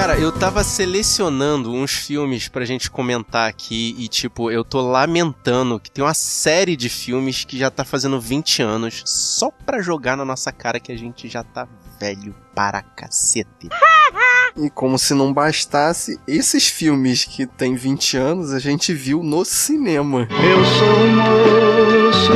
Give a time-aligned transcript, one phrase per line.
[0.00, 5.78] Cara, eu tava selecionando uns filmes pra gente comentar aqui e, tipo, eu tô lamentando
[5.78, 10.16] que tem uma série de filmes que já tá fazendo 20 anos só pra jogar
[10.16, 11.68] na nossa cara que a gente já tá
[12.00, 13.68] velho para cacete.
[14.56, 19.44] E como se não bastasse, esses filmes que tem 20 anos a gente viu no
[19.44, 20.26] cinema.
[20.30, 21.14] Eu sou um
[22.06, 22.32] moço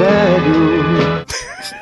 [0.00, 1.81] velho.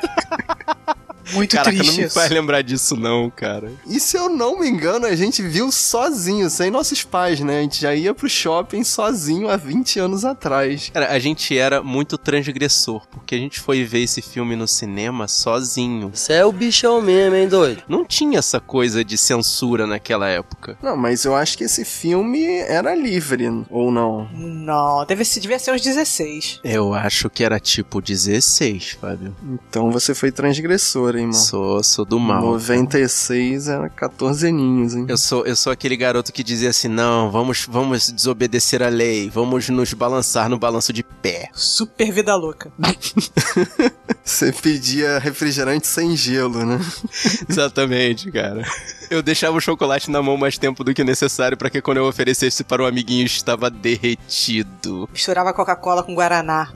[1.33, 3.71] Muito Caraca, triste não me faz lembrar disso não, cara.
[3.87, 7.59] E se eu não me engano, a gente viu sozinho, sem nossos pais, né?
[7.59, 10.89] A gente já ia pro shopping sozinho há 20 anos atrás.
[10.93, 15.27] Cara, a gente era muito transgressor, porque a gente foi ver esse filme no cinema
[15.27, 16.11] sozinho.
[16.13, 17.83] Você é o bichão mesmo, hein, doido?
[17.87, 20.77] Não tinha essa coisa de censura naquela época.
[20.81, 24.29] Não, mas eu acho que esse filme era livre, ou não?
[24.33, 26.59] Não, deve ser, devia ser uns 16.
[26.63, 29.35] Eu acho que era tipo 16, Fábio.
[29.69, 31.33] Então você foi transgressor, hein, mano?
[31.33, 32.41] Sou, sou do mal.
[32.41, 35.05] 96 era 14 aninhos, hein?
[35.07, 39.29] Eu sou, eu sou aquele garoto que dizia assim: não, vamos, vamos desobedecer a lei,
[39.29, 41.49] vamos nos balançar no balanço de pé.
[41.53, 42.71] Super vida louca.
[44.23, 46.79] Você pedia refrigerante sem gelo, né?
[47.49, 48.63] Exatamente, cara.
[49.09, 52.05] Eu deixava o chocolate na mão mais tempo do que necessário para que quando eu
[52.05, 55.09] oferecesse para o amiguinho estava derretido.
[55.11, 56.71] Misturava Coca-Cola com Guaraná.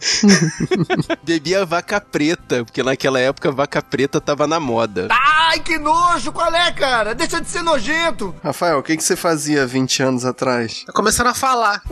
[1.23, 5.07] Bebia vaca preta, porque naquela época vaca preta tava na moda.
[5.09, 6.31] Ai, que nojo!
[6.31, 7.15] Qual é, cara?
[7.15, 8.35] Deixa de ser nojento!
[8.43, 10.83] Rafael, o que, que você fazia 20 anos atrás?
[10.93, 11.81] Começaram a falar.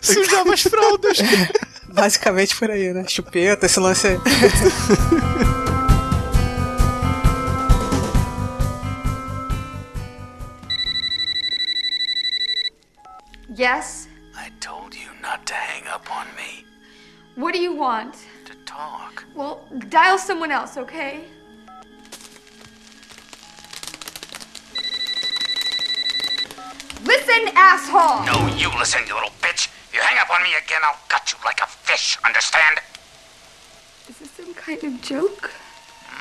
[0.00, 1.18] Sujava as fraldas.
[1.92, 3.04] Basicamente por aí, né?
[3.08, 4.18] Chupeta, esse lance aí.
[13.54, 14.08] Yes?
[14.34, 16.64] I told you not to hang up on me.
[17.36, 18.14] What do you want?
[18.46, 19.21] To talk.
[19.34, 21.24] Well, dial someone else, okay?
[27.04, 28.26] Listen, asshole!
[28.26, 29.68] No, you listen, you little bitch.
[29.92, 32.78] You hang up on me again, I'll gut you like a fish, understand?
[34.08, 35.50] Is this some kind of joke?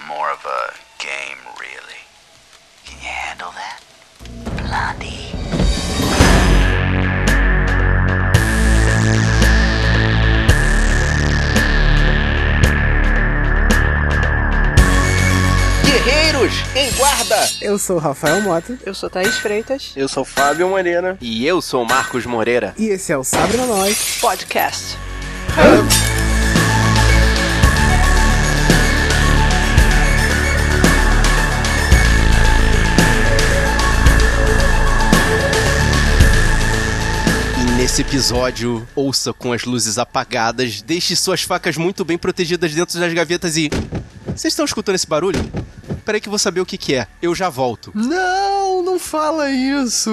[0.07, 2.01] More of a game, really.
[2.85, 3.81] Can you handle that?
[4.57, 5.60] Blondie.
[16.75, 17.47] Em guarda!
[17.61, 19.91] Eu sou o Rafael Mota Eu sou Thaís Freitas.
[19.95, 21.15] Eu sou Fábio Moreira.
[21.21, 22.73] E eu sou o Marcos Moreira.
[22.79, 24.17] e esse é o Sabre na Nós.
[24.19, 24.97] Podcast.
[37.59, 42.99] E nesse episódio, ouça com as luzes apagadas, deixe suas facas muito bem protegidas dentro
[42.99, 43.69] das gavetas e.
[44.27, 45.39] Vocês estão escutando esse barulho?
[46.11, 47.07] Peraí que eu vou saber o que, que é.
[47.21, 47.89] Eu já volto.
[47.95, 50.11] Não, não fala isso.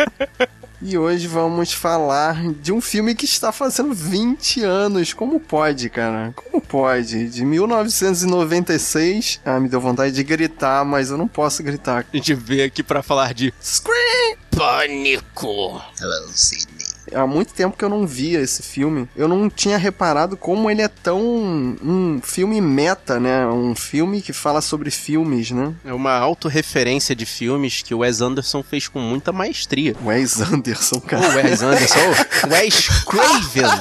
[0.80, 5.12] e hoje vamos falar de um filme que está fazendo 20 anos.
[5.12, 6.32] Como pode, cara?
[6.34, 7.28] Como pode?
[7.28, 9.42] De 1996.
[9.44, 12.06] Ah, me deu vontade de gritar, mas eu não posso gritar.
[12.10, 14.38] A gente veio aqui pra falar de Scream!
[14.50, 15.78] Pânico.
[16.00, 16.71] Hello, Sidney.
[17.14, 19.08] Há muito tempo que eu não via esse filme.
[19.16, 23.46] Eu não tinha reparado como ele é tão um filme meta, né?
[23.46, 25.74] Um filme que fala sobre filmes, né?
[25.84, 29.94] É uma autorreferência de filmes que o Wes Anderson fez com muita maestria.
[30.04, 31.28] Wes Anderson, O cara.
[31.36, 31.98] Wes Anderson,
[32.46, 33.80] o Wes Craven.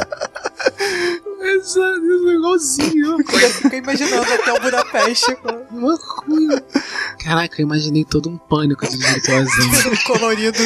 [1.41, 3.17] Exato, igualzinho.
[3.41, 6.63] Eu fico imaginando até o Budapeste com Uma coisa.
[7.23, 9.69] Caraca, eu imaginei todo um pânico de diretorzão.
[10.05, 10.57] colorido.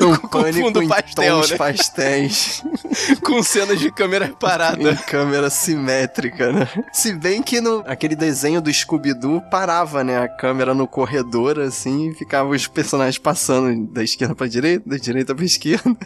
[0.00, 1.56] Um com pânico fundo em pastel, tons né?
[1.56, 2.62] pastéis.
[3.22, 4.96] com cenas de câmera em parada.
[5.06, 6.68] câmera simétrica, né?
[6.92, 10.18] Se bem que no aquele desenho do Scooby-Doo parava, né?
[10.18, 14.96] A câmera no corredor, assim, e ficava os personagens passando da esquerda pra direita, da
[14.96, 15.96] direita pra esquerda.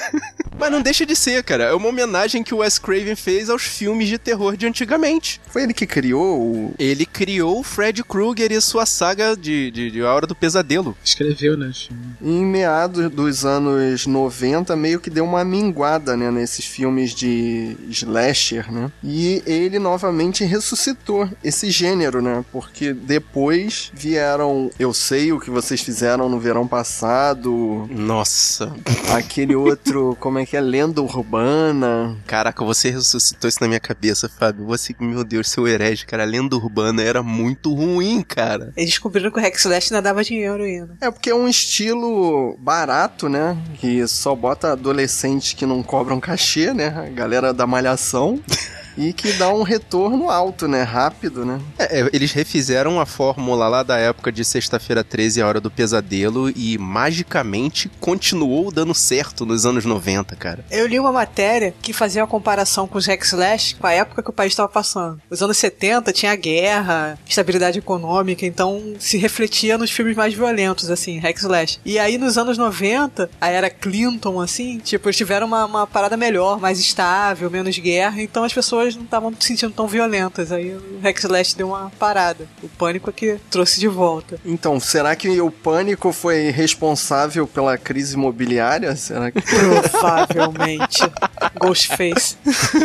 [0.58, 1.64] Mas não deixa de ser, cara.
[1.64, 5.40] É uma homenagem que o Wes Craven fez aos filmes de terror de antigamente.
[5.48, 6.74] Foi ele que criou o.
[6.78, 10.96] Ele criou o Fred Krueger e sua saga de, de, de A Hora do Pesadelo.
[11.02, 11.72] Escreveu, né?
[12.20, 18.70] Em meados dos anos 90, meio que deu uma minguada, né, nesses filmes de slasher,
[18.70, 18.92] né?
[19.02, 22.44] E ele novamente ressuscitou esse gênero, né?
[22.52, 28.74] Porque depois vieram Eu Sei o que vocês fizeram no verão passado, Nossa.
[29.14, 30.60] aquele outro, como é que é?
[30.60, 32.16] Lenda Urbana.
[32.26, 34.66] Caraca, você ressuscitou isso na minha cabeça, Fábio.
[34.66, 36.22] Você, meu Deus, seu herege, cara.
[36.22, 38.72] A lenda urbana era muito ruim, cara.
[38.76, 40.96] Eles descobriram que o Rex Last ainda dava dinheiro ainda.
[41.00, 43.56] É porque é um estilo barato, né?
[43.78, 46.88] Que só bota adolescentes que não cobram cachê, né?
[46.88, 48.40] A galera da malhação.
[48.96, 50.82] E que dá um retorno alto, né?
[50.82, 51.60] Rápido, né?
[51.78, 55.70] É, é, eles refizeram a fórmula lá da época de Sexta-feira 13, a Hora do
[55.70, 60.64] Pesadelo, e magicamente continuou dando certo nos anos 90, cara.
[60.70, 64.22] Eu li uma matéria que fazia uma comparação com os hack slash com a época
[64.22, 65.20] que o país estava passando.
[65.30, 71.18] Os anos 70 tinha guerra, estabilidade econômica, então se refletia nos filmes mais violentos, assim,
[71.18, 71.78] hack slash.
[71.84, 76.16] E aí nos anos 90, a era Clinton, assim, tipo, eles tiveram uma, uma parada
[76.16, 80.52] melhor, mais estável, menos guerra, então as pessoas não estavam se sentindo tão violentas.
[80.52, 82.46] Aí o hack slash deu uma parada.
[82.62, 84.38] O pânico é que trouxe de volta.
[84.44, 88.94] Então, será que o pânico foi responsável pela crise imobiliária?
[88.94, 89.40] Será que...
[89.40, 91.02] Provavelmente.
[91.58, 92.36] Ghostface.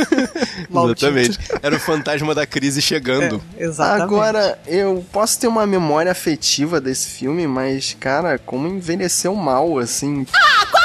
[0.70, 1.06] Maldito.
[1.06, 1.40] Exatamente.
[1.62, 3.42] Era o fantasma da crise chegando.
[3.58, 4.04] É, exatamente.
[4.04, 10.26] Agora, eu posso ter uma memória afetiva desse filme, mas, cara, como envelheceu mal, assim.
[10.34, 10.81] Ah?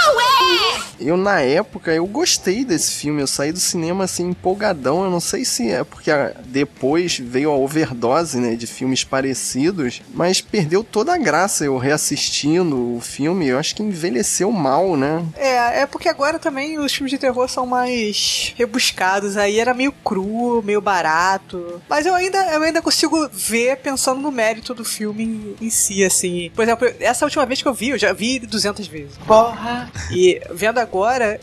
[1.00, 3.20] Eu, na época, eu gostei desse filme.
[3.20, 5.04] Eu saí do cinema, assim, empolgadão.
[5.04, 6.10] Eu não sei se é porque
[6.46, 12.96] depois veio a overdose, né, de filmes parecidos, mas perdeu toda a graça eu reassistindo
[12.96, 13.46] o filme.
[13.48, 15.24] Eu acho que envelheceu mal, né?
[15.36, 19.36] É, é porque agora também os filmes de terror são mais rebuscados.
[19.36, 21.80] Aí era meio cru, meio barato.
[21.88, 26.50] Mas eu ainda, eu ainda consigo ver pensando no mérito do filme em si, assim.
[26.54, 29.16] Por exemplo, essa última vez que eu vi, eu já vi 200 vezes.
[29.26, 29.90] Porra!
[30.10, 30.85] E vendo agora,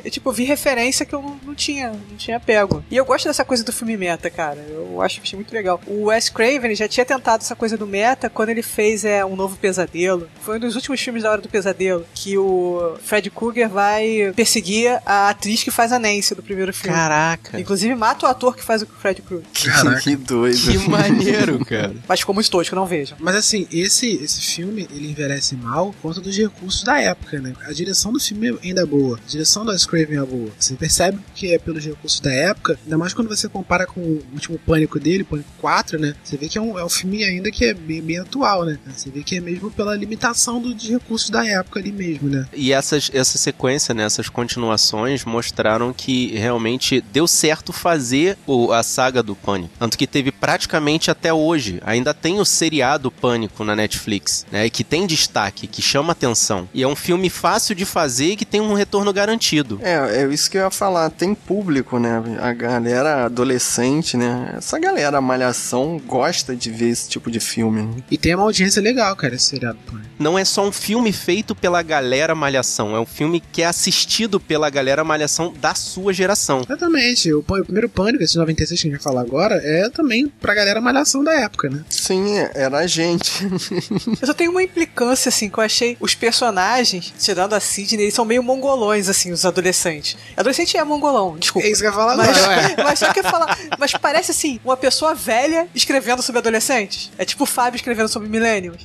[0.04, 2.84] eu, tipo, vi referência que eu não, não tinha, não tinha pego.
[2.90, 4.60] E eu gosto dessa coisa do filme meta, cara.
[4.70, 5.82] Eu acho achei muito legal.
[5.88, 9.36] O Wes Craven já tinha tentado essa coisa do meta quando ele fez é, Um
[9.36, 10.30] Novo Pesadelo.
[10.42, 15.02] Foi um dos últimos filmes da Hora do Pesadelo, que o Fred Krueger vai perseguir
[15.06, 16.96] a atriz que faz a Nancy do primeiro filme.
[16.96, 17.60] Caraca.
[17.60, 19.48] Inclusive mata o ator que faz o Fred Krueger.
[19.54, 19.70] Que,
[20.02, 20.60] que doido.
[20.60, 21.94] Que maneiro, cara.
[22.08, 23.16] Mas ficou muito tosco, não vejo.
[23.20, 27.54] Mas assim, esse, esse filme, ele envelhece mal por conta dos recursos da época, né?
[27.66, 29.20] A direção do filme ainda é boa.
[29.34, 30.52] Direção Wes Craven é boa.
[30.60, 34.24] Você percebe que é pelos recursos da época, ainda mais quando você compara com o
[34.32, 36.14] último Pânico dele, Pânico 4, né?
[36.24, 38.78] Você vê que é um, é um filme ainda que é bem, bem atual, né?
[38.96, 42.48] Você vê que é mesmo pela limitação do, de recursos da época ali mesmo, né?
[42.54, 48.84] E essas, essa sequência, né, essas continuações mostraram que realmente deu certo fazer o, a
[48.84, 49.74] saga do Pânico.
[49.80, 51.82] Tanto que teve praticamente até hoje.
[51.84, 54.70] Ainda tem o seriado Pânico na Netflix, né?
[54.70, 56.70] Que tem destaque, que chama atenção.
[56.72, 59.80] E é um filme fácil de fazer e que tem um retorno garantido.
[59.82, 61.10] É, é isso que eu ia falar.
[61.10, 62.22] Tem público, né?
[62.42, 64.56] A galera adolescente, né?
[64.58, 67.84] Essa galera malhação gosta de ver esse tipo de filme.
[67.84, 68.04] Né?
[68.12, 69.80] E tem uma audiência legal, cara, esse seriado.
[69.86, 70.10] Pânico.
[70.20, 74.40] Não é só um filme feito pela galera malhação, é um filme que é assistido
[74.40, 76.62] pela galera malhação da sua geração.
[76.62, 77.34] Exatamente.
[77.34, 80.54] O, o primeiro Pânico, esse 96 que a gente vai falar agora, é também pra
[80.54, 81.84] galera malhação da época, né?
[81.90, 83.44] Sim, era a gente.
[84.22, 88.14] Eu só tenho uma implicância, assim, que eu achei os personagens, tirando a Sidney, eles
[88.14, 90.18] são meio mongolões, assim, os adolescentes.
[90.36, 91.68] Adolescente é mongolão, desculpa.
[91.68, 92.76] É isso que eu ia falar Mas, agora, ué.
[92.84, 97.12] mas só que eu ia falar, mas parece assim, uma pessoa velha escrevendo sobre adolescentes.
[97.18, 98.78] É tipo o Fábio escrevendo sobre millennials.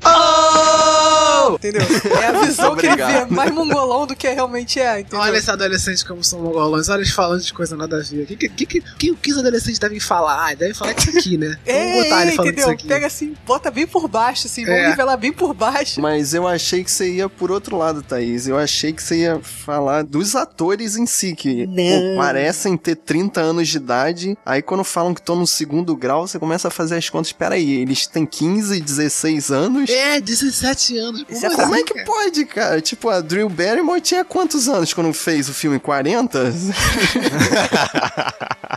[1.55, 1.83] Entendeu?
[2.23, 5.19] É a visão que ele vê, mais mongolão do que realmente é, entendeu?
[5.21, 8.23] Olha esses adolescentes como são mongolões, olha eles falando de coisa nada a ver.
[8.23, 10.51] O que, que, que, que, que os adolescentes devem falar?
[10.51, 11.57] Ah, devem falar disso aqui, né?
[11.67, 12.55] Vamos botar ele É, falando entendeu?
[12.55, 12.87] disso aqui.
[12.87, 14.89] Pega assim, bota bem por baixo, assim, vamos É.
[14.91, 16.01] nivelar bem por baixo.
[16.01, 18.47] Mas eu achei que você ia por outro lado, Thaís.
[18.47, 23.41] Eu achei que você ia falar dos atores em si, que pô, parecem ter 30
[23.41, 24.37] anos de idade.
[24.45, 27.29] Aí quando falam que estão no segundo grau, você começa a fazer as contas.
[27.29, 29.91] Espera aí, eles têm 15, 16 anos?
[29.91, 31.25] É, 17 anos.
[31.29, 32.07] Isso é Como Como é que cara?
[32.07, 32.81] pode, cara?
[32.81, 35.79] Tipo, a Drew Barrymore tinha quantos anos quando fez o filme?
[35.79, 36.53] 40?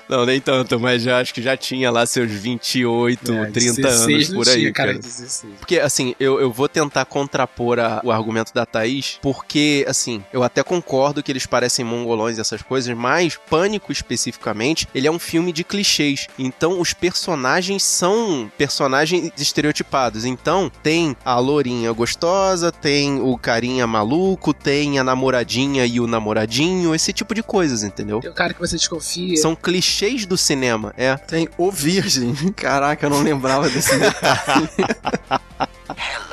[0.08, 4.30] Não, nem tanto, mas já acho que já tinha lá seus 28, É, 30 16
[4.30, 4.94] anos por aí, tinha, cara.
[4.94, 5.54] 16.
[5.60, 10.44] Porque, assim, eu, eu vou tentar contrapor a- o argumento da Thaís, porque, assim, eu
[10.44, 15.20] até concordo que eles parecem mongolões e essas coisas, mas Pânico especificamente, ele é um
[15.20, 16.28] filme de clichês.
[16.38, 20.26] Então, os personagens são personagens estereotipados.
[20.26, 26.94] Então, tem a lourinha gostosa, tem o carinha maluco, tem a namoradinha e o namoradinho,
[26.94, 28.20] esse tipo de coisas, entendeu?
[28.20, 29.38] Tem o cara que você desconfia.
[29.38, 31.16] São clichês do cinema, é.
[31.16, 32.34] Tem O Virgem.
[32.56, 34.70] Caraca, eu não lembrava desse detalhe.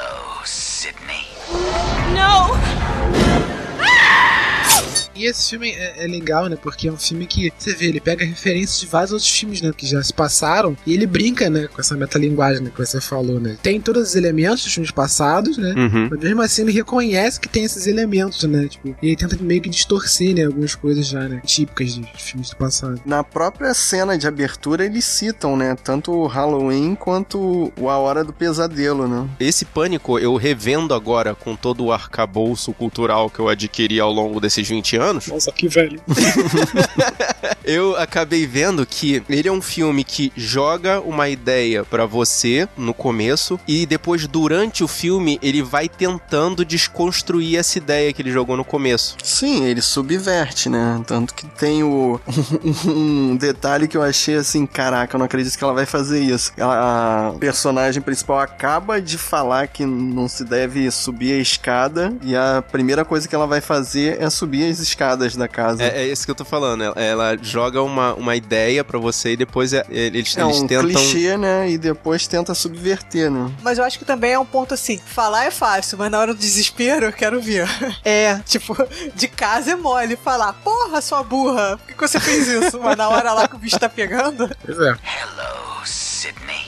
[5.19, 6.57] E esse filme é, é legal, né?
[6.61, 9.73] Porque é um filme que, você vê, ele pega referências de vários outros filmes, né?
[9.77, 10.77] Que já se passaram.
[10.87, 11.67] E ele brinca, né?
[11.67, 13.57] Com essa metalinguagem né, que você falou, né?
[13.61, 15.75] Tem todos os elementos dos filmes passados, né?
[15.77, 16.09] Uhum.
[16.09, 18.69] Mas mesmo assim ele reconhece que tem esses elementos, né?
[18.69, 20.45] Tipo, e ele tenta meio que distorcer, né?
[20.45, 21.43] Algumas coisas já, né?
[21.45, 23.01] Típicas de filmes do passado.
[23.05, 25.77] Na própria cena de abertura, eles citam, né?
[25.83, 29.29] Tanto o Halloween quanto o A Hora do Pesadelo, né?
[29.41, 34.41] Esse pânico eu revendo agora com todo o arcabouço cultural que eu adquiri ao longo
[34.41, 35.08] desses 20 anos.
[35.13, 36.01] Nossa, que velho.
[37.65, 42.95] Eu acabei vendo que ele é um filme que joga uma ideia pra você no
[42.95, 48.57] começo e depois durante o filme ele vai tentando desconstruir essa ideia que ele jogou
[48.57, 49.17] no começo.
[49.23, 51.01] Sim, ele subverte, né?
[51.07, 52.21] Tanto que tem o
[52.87, 56.53] um detalhe que eu achei assim, caraca, eu não acredito que ela vai fazer isso.
[56.57, 62.35] Ela- a personagem principal acaba de falar que não se deve subir a escada e
[62.37, 65.83] a primeira coisa que ela vai fazer é subir as escadas da casa.
[65.83, 66.83] É, é isso que eu tô falando.
[66.97, 70.67] Ela, ela joga uma, uma ideia pra você e depois é- eles, É eles um
[70.67, 70.89] tentam.
[70.89, 71.71] clichê, né?
[71.71, 73.51] E depois tenta subverter, né?
[73.63, 76.33] Mas eu acho que também é um ponto assim, falar é fácil, mas na hora
[76.35, 77.69] do desespero eu quero ver.
[78.05, 78.39] É.
[78.49, 78.77] Tipo,
[79.15, 82.79] de casa é mole falar, porra, sua burra, por que você fez isso?
[82.81, 84.49] Mas na hora lá que o bicho tá pegando.
[84.65, 84.91] Pois é.
[84.91, 86.67] Hello, Sydney.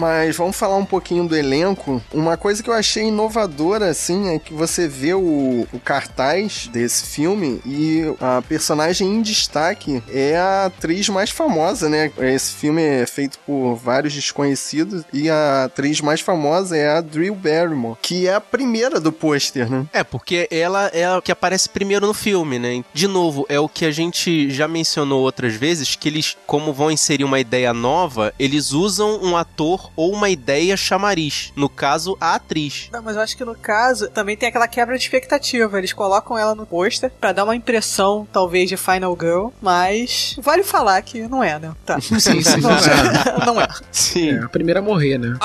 [0.00, 2.02] Mas vamos falar um pouquinho do elenco.
[2.10, 7.04] Uma coisa que eu achei inovadora, assim, é que você vê o, o cartaz desse
[7.04, 12.10] filme e a personagem em destaque é a atriz mais famosa, né?
[12.18, 17.34] Esse filme é feito por vários desconhecidos e a atriz mais famosa é a Drew
[17.34, 19.86] Barrymore, que é a primeira do pôster, né?
[19.92, 22.82] É, porque ela é a que aparece primeiro no filme, né?
[22.94, 26.90] De novo, é o que a gente já mencionou outras vezes, que eles, como vão
[26.90, 31.52] inserir uma ideia nova, eles usam um ator ou uma ideia chamariz.
[31.56, 32.88] No caso, a atriz.
[32.92, 35.78] Não, mas eu acho que no caso também tem aquela quebra de expectativa.
[35.78, 40.62] Eles colocam ela no pôster pra dar uma impressão, talvez, de Final Girl, mas vale
[40.62, 41.72] falar que não é, né?
[41.84, 42.00] Tá.
[42.00, 43.46] Sim, sim, não é.
[43.46, 43.68] não é.
[43.90, 44.30] Sim.
[44.30, 45.36] É a primeira a morrer, né?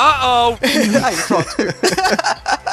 [1.03, 1.55] Aí, pronto.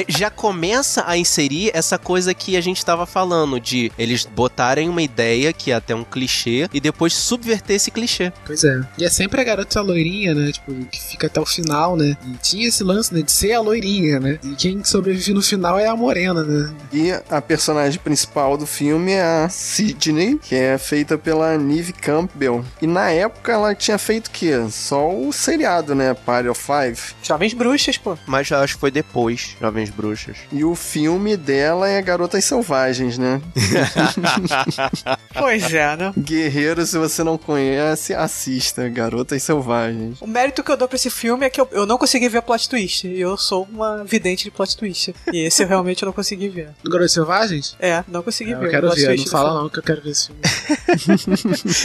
[0.00, 4.88] É, já começa a inserir essa coisa que a gente tava falando, de eles botarem
[4.88, 8.32] uma ideia que é até um clichê e depois subverter esse clichê.
[8.46, 8.80] Pois é.
[8.96, 10.52] E é sempre a garota loirinha, né?
[10.52, 12.16] Tipo, que fica até o final, né?
[12.26, 13.22] E tinha esse lance, né?
[13.22, 14.38] De ser a loirinha, né?
[14.42, 16.72] E quem sobrevive no final é a morena, né?
[16.92, 22.64] E a personagem principal do filme é a Sidney, que é feita pela Neve Campbell.
[22.80, 24.52] E na época ela tinha feito o quê?
[24.70, 26.14] Só o seriado, né?
[26.14, 27.00] Party of Five.
[27.22, 28.16] Jovens bruxas, pô.
[28.26, 30.36] Mas já acho que foi depois, Jovens Bruxas.
[30.52, 33.40] E o filme dela é Garotas Selvagens, né?
[35.38, 36.12] Pois é, né?
[36.18, 38.88] Guerreiro, se você não conhece, assista.
[38.88, 40.20] Garotas Selvagens.
[40.20, 42.42] O mérito que eu dou pra esse filme é que eu, eu não consegui ver
[42.42, 43.06] plot twist.
[43.06, 45.14] E eu sou uma vidente de plot twist.
[45.32, 46.70] E esse eu realmente não consegui ver.
[46.82, 47.76] Do Garotos Selvagens?
[47.78, 48.66] É, não consegui É, ver.
[48.66, 49.62] eu quero ver, twist não fala filme.
[49.62, 50.40] não que eu quero ver esse filme.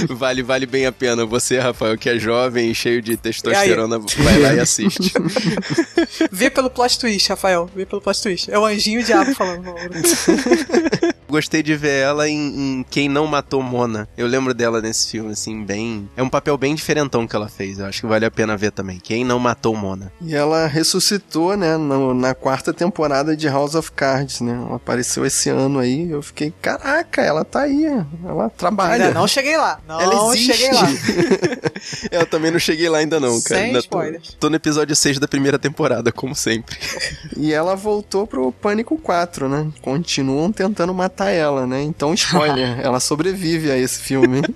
[0.15, 1.25] vale, vale bem a pena.
[1.25, 5.13] Você, Rafael, que é jovem e cheio de testosterona, vai lá e assiste.
[6.31, 7.69] Vê pelo plot twist, Rafael.
[7.75, 8.51] Vê pelo plot twist.
[8.51, 9.73] É o anjinho e o diabo falando.
[11.35, 12.37] Gostei de ver ela em,
[12.79, 14.07] em Quem Não Matou Mona.
[14.17, 16.09] Eu lembro dela nesse filme, assim, bem.
[16.15, 17.77] É um papel bem diferentão que ela fez.
[17.77, 18.99] Eu acho que vale a pena ver também.
[18.99, 20.13] Quem Não Matou Mona.
[20.21, 21.75] E ela ressuscitou, né?
[21.75, 24.53] no- na quarta temporada de House of Cards, né?
[24.53, 26.09] Ela apareceu esse ano aí.
[26.09, 27.83] Eu fiquei, caraca, ela tá aí.
[28.25, 29.07] Ela trabalha.
[29.07, 29.79] Ainda não cheguei lá.
[29.85, 30.53] Não Ela existe.
[30.53, 30.87] cheguei lá.
[32.11, 33.59] Eu também não cheguei lá ainda não, cara.
[33.59, 34.37] Sem Ainda tô, spoilers.
[34.39, 36.77] tô no episódio 6 da primeira temporada, como sempre.
[37.37, 39.67] E ela voltou pro Pânico 4, né?
[39.81, 41.81] Continuam tentando matar ela, né?
[41.81, 44.41] Então, spoiler, ela sobrevive a esse filme.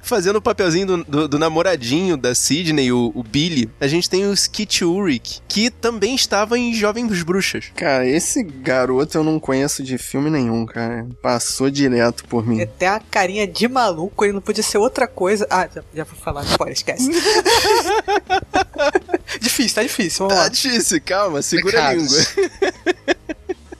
[0.00, 4.24] Fazendo o papelzinho do, do- do namoradinho da Sidney, o, o Billy, a gente tem
[4.24, 7.66] o Skit Ulrich, que também estava em Jovens Bruxas.
[7.76, 11.06] Cara, esse garoto eu não conheço de filme nenhum, cara.
[11.20, 12.56] Passou direto por mim.
[12.56, 15.46] Ele tem uma carinha de maluco, ele não podia ser outra coisa.
[15.50, 17.10] Ah, já, já vou falar, spoiler, esquece.
[19.42, 20.48] difícil, tá difícil, vamos Tá lá.
[20.48, 22.34] difícil, calma, segura a Pecados.
[22.34, 22.50] língua.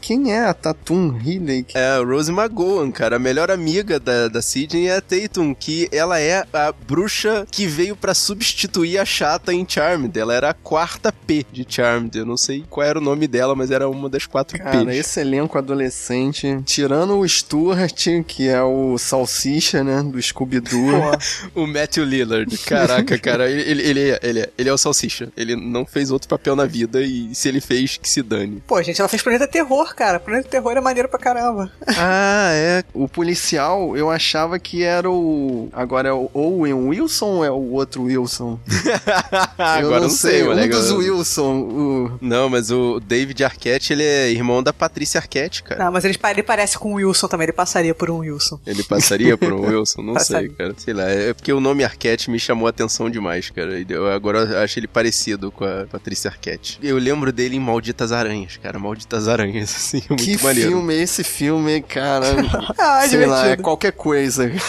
[0.08, 1.66] Quem é a Tatum Ridley?
[1.74, 5.86] É a Rose McGowan, cara, a melhor amiga da, da Sidney é a Tatum, que
[5.92, 10.18] ela é a bruxa que veio pra substituir a chata em Charmed.
[10.18, 12.16] Ela era a quarta P de Charmed.
[12.16, 14.96] Eu não sei qual era o nome dela, mas era uma das quatro Cara, P's.
[14.96, 20.88] esse elenco adolescente, tirando o Stuart, que é o Salsicha, né, do Scooby-Doo.
[21.54, 22.56] O Matthew Lillard.
[22.64, 25.30] Caraca, cara, ele, ele, ele, é- ele, é- ele é o Salsicha.
[25.36, 28.62] Ele não fez outro papel na vida e se ele fez, que se dane.
[28.66, 30.20] Pô, gente, ela fez Planeta Terror, cara.
[30.20, 31.70] Planeta Terror é maneiro pra caramba.
[32.00, 32.84] Ah, é.
[32.94, 35.68] O policial, eu achava que era o...
[35.72, 38.58] Agora é o Owen Wilson ou é o outro Wilson?
[39.58, 40.68] Agora eu não sei, Um moleque.
[40.68, 42.18] dos Wilson, o...
[42.20, 45.84] Não, mas o David Arquette, ele é irmão da Patrícia Arquette, cara.
[45.84, 48.60] Não, mas ele, ele parece com o Wilson também, ele passaria por um Wilson.
[48.64, 50.02] Ele passaria por um Wilson?
[50.02, 50.74] Não sei, cara.
[50.76, 53.80] Sei lá, é porque o nome Arquette me chamou a atenção demais, cara.
[53.80, 56.78] E eu agora acho ele parecido com a Patrícia Arquette.
[56.82, 58.78] Eu lembro dele em Malditas Aranhas, cara.
[58.78, 59.87] Malditas Aranhas.
[59.88, 60.70] Sim, muito que maneiro.
[60.70, 62.26] filme é esse filme, cara?
[62.78, 64.50] Ah, é Sei lá, é qualquer coisa.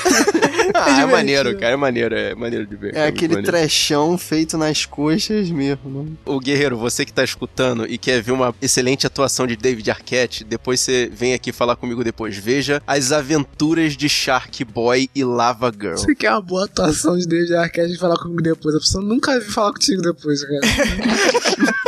[0.72, 1.08] Ah, é divertido.
[1.12, 2.96] maneiro, cara, é maneiro, é maneiro de ver.
[2.96, 6.16] É muito aquele trechão feito nas coxas mesmo.
[6.26, 10.44] Ô Guerreiro, você que tá escutando e quer ver uma excelente atuação de David Arquette,
[10.44, 12.38] depois você vem aqui falar comigo depois.
[12.38, 15.98] Veja as aventuras de Shark Boy e Lava Girl.
[15.98, 18.76] Você quer uma boa atuação de David Arquette e falar comigo depois.
[18.76, 20.62] A pessoa nunca vi falar contigo depois, cara.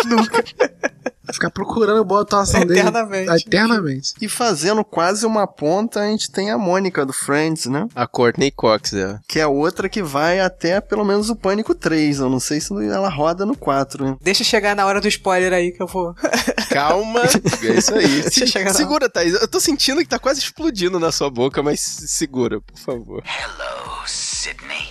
[0.10, 0.44] nunca.
[1.32, 2.82] Vai ficar procurando boa atuação dele.
[2.82, 3.48] Eternamente.
[3.48, 4.14] Eternamente.
[4.22, 7.88] E fazendo quase uma ponta, a gente tem a Mônica do Friends, né?
[7.96, 9.18] A Courtney Cox, é.
[9.28, 12.20] Que é outra que vai até pelo menos o Pânico 3.
[12.20, 14.18] Eu não sei se ela roda no 4, né?
[14.22, 16.14] Deixa chegar na hora do spoiler aí que eu vou.
[16.70, 17.22] Calma,
[17.64, 18.22] é isso aí.
[18.24, 19.34] Deixa chegar segura, Thaís.
[19.34, 23.24] Eu tô sentindo que tá quase explodindo na sua boca, mas segura, por favor.
[23.24, 24.90] Hello, Sydney.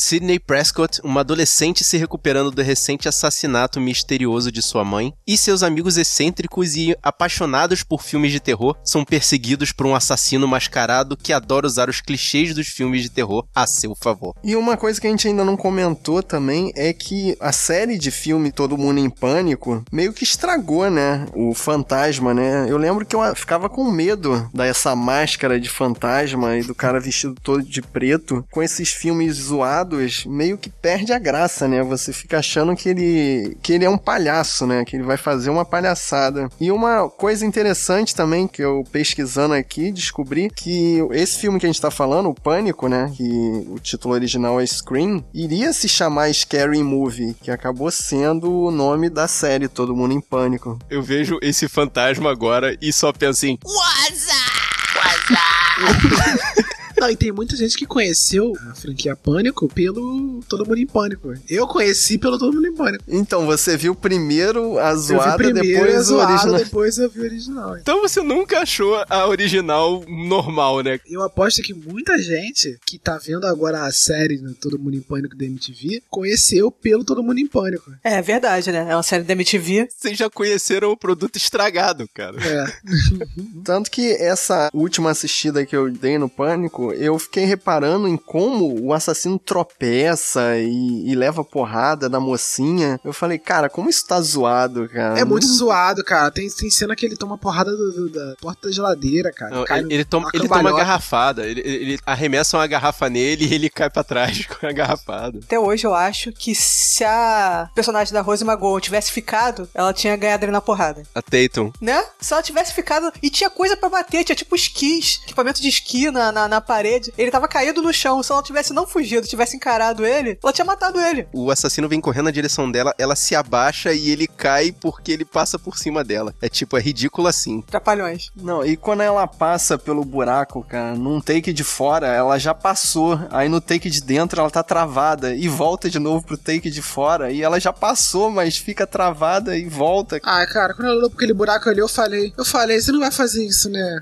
[0.00, 5.64] Sidney Prescott, uma adolescente se recuperando do recente assassinato misterioso de sua mãe, e seus
[5.64, 11.32] amigos excêntricos e apaixonados por filmes de terror são perseguidos por um assassino mascarado que
[11.32, 14.36] adora usar os clichês dos filmes de terror a seu favor.
[14.44, 18.12] E uma coisa que a gente ainda não comentou também é que a série de
[18.12, 21.26] filme Todo Mundo em Pânico meio que estragou, né?
[21.34, 22.66] O fantasma, né?
[22.70, 27.34] Eu lembro que eu ficava com medo dessa máscara de fantasma e do cara vestido
[27.42, 28.44] todo de preto.
[28.52, 29.87] Com esses filmes zoados,
[30.26, 31.82] meio que perde a graça, né?
[31.82, 34.84] Você fica achando que ele, que ele é um palhaço, né?
[34.84, 36.48] Que ele vai fazer uma palhaçada.
[36.60, 41.68] E uma coisa interessante também que eu pesquisando aqui descobri que esse filme que a
[41.68, 43.12] gente tá falando, o Pânico, né?
[43.16, 48.70] Que o título original é Scream, iria se chamar Scary Movie, que acabou sendo o
[48.70, 50.78] nome da série Todo Mundo em Pânico.
[50.90, 53.58] Eu vejo esse fantasma agora e só penso em.
[57.00, 61.34] Não, e tem muita gente que conheceu a franquia Pânico pelo Todo Mundo em Pânico.
[61.48, 63.04] Eu conheci pelo Todo Mundo em Pânico.
[63.08, 66.58] Então, você viu primeiro a zoada, primeiro depois a o zoada, original.
[66.58, 67.78] depois eu vi o original.
[67.78, 70.98] Então você nunca achou a original normal, né?
[71.06, 75.00] Eu aposto que muita gente que tá vendo agora a série né, Todo Mundo em
[75.00, 77.92] Pânico da MTV conheceu pelo Todo Mundo em Pânico.
[78.02, 78.86] É verdade, né?
[78.90, 79.88] É uma série da MTV.
[79.96, 82.36] Vocês já conheceram o produto estragado, cara.
[82.42, 82.66] É.
[83.64, 88.80] Tanto que essa última assistida que eu dei no Pânico, eu fiquei reparando em como
[88.82, 92.98] o assassino tropeça e, e leva porrada da mocinha.
[93.04, 95.18] Eu falei, cara, como isso tá zoado, cara?
[95.18, 96.30] É muito zoado, cara.
[96.30, 99.54] Tem, tem cena que ele toma porrada do- do- da porta da geladeira, cara.
[99.54, 101.46] Não, ele, ele toma, ele toma garrafada.
[101.46, 105.38] Ele, ele, arremessa uma garrafa nele e ele cai pra trás com a garrafada.
[105.42, 110.16] Até hoje eu acho que se a personagem da Rose McGowan tivesse ficado, ela tinha
[110.16, 111.02] ganhado ele na porrada.
[111.14, 111.72] A Tatum.
[111.80, 112.04] Né?
[112.20, 113.12] Se ela tivesse ficado.
[113.22, 116.77] E tinha coisa pra bater, tinha tipo esquis, equipamento de esqui na, na, na parede.
[117.16, 118.22] Ele tava caído no chão.
[118.22, 121.26] Se ela tivesse não fugido, tivesse encarado ele, ela tinha matado ele.
[121.32, 125.24] O assassino vem correndo na direção dela, ela se abaixa e ele cai porque ele
[125.24, 126.34] passa por cima dela.
[126.40, 127.62] É tipo, é ridículo assim.
[127.62, 128.30] Trapalhões.
[128.36, 133.18] Não, e quando ela passa pelo buraco, cara, num take de fora, ela já passou.
[133.30, 136.82] Aí no take de dentro ela tá travada e volta de novo pro take de
[136.82, 137.30] fora.
[137.30, 140.20] E ela já passou, mas fica travada e volta.
[140.22, 143.00] Ah, cara, quando ela olhou pra aquele buraco ali, eu falei, eu falei, você não
[143.00, 144.00] vai fazer isso, né?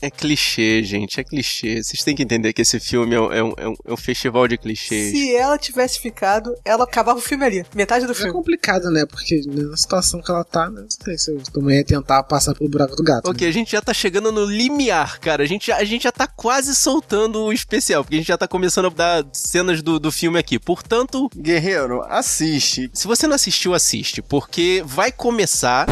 [0.00, 1.82] É clichê, gente, é clichê.
[1.88, 3.96] Vocês têm que entender que esse filme é um, é um, é um- é um
[3.96, 5.10] festival de clichês.
[5.10, 7.64] Se ela tivesse ficado, ela acabava o filme ali.
[7.74, 8.30] Metade do É filme.
[8.32, 9.06] complicado, né?
[9.06, 10.82] Porque na situação que ela tá, né?
[10.82, 13.30] Não sei se eu também ia tentar passar pelo buraco do gato.
[13.30, 15.42] Ok, a gente já tá chegando no limiar, cara.
[15.42, 18.36] A gente, já- a gente já tá quase soltando o especial, porque a gente já
[18.36, 20.58] tá começando a dar cenas do, do filme aqui.
[20.58, 22.90] Portanto, Guerreiro, assiste.
[22.92, 25.86] se você não assistiu, assiste, porque vai começar.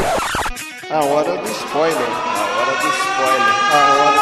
[0.91, 1.97] A hora do spoiler.
[1.97, 3.57] A hora do spoiler.
[3.73, 4.16] A hora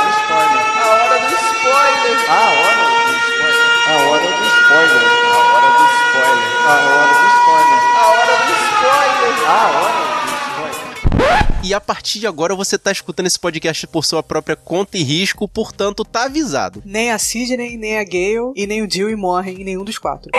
[2.27, 3.85] A hora do spoiler.
[3.87, 5.25] A hora do spoiler.
[5.35, 7.79] A hora do spoiler.
[7.95, 9.35] A hora do spoiler.
[9.47, 11.61] A hora do spoiler.
[11.63, 15.03] E a partir de agora você tá escutando esse podcast por sua própria conta e
[15.03, 16.81] risco, portanto, tá avisado.
[16.83, 20.31] Nem a Sidney, nem a Gale e nem o Dewey morrem em nenhum dos quatro.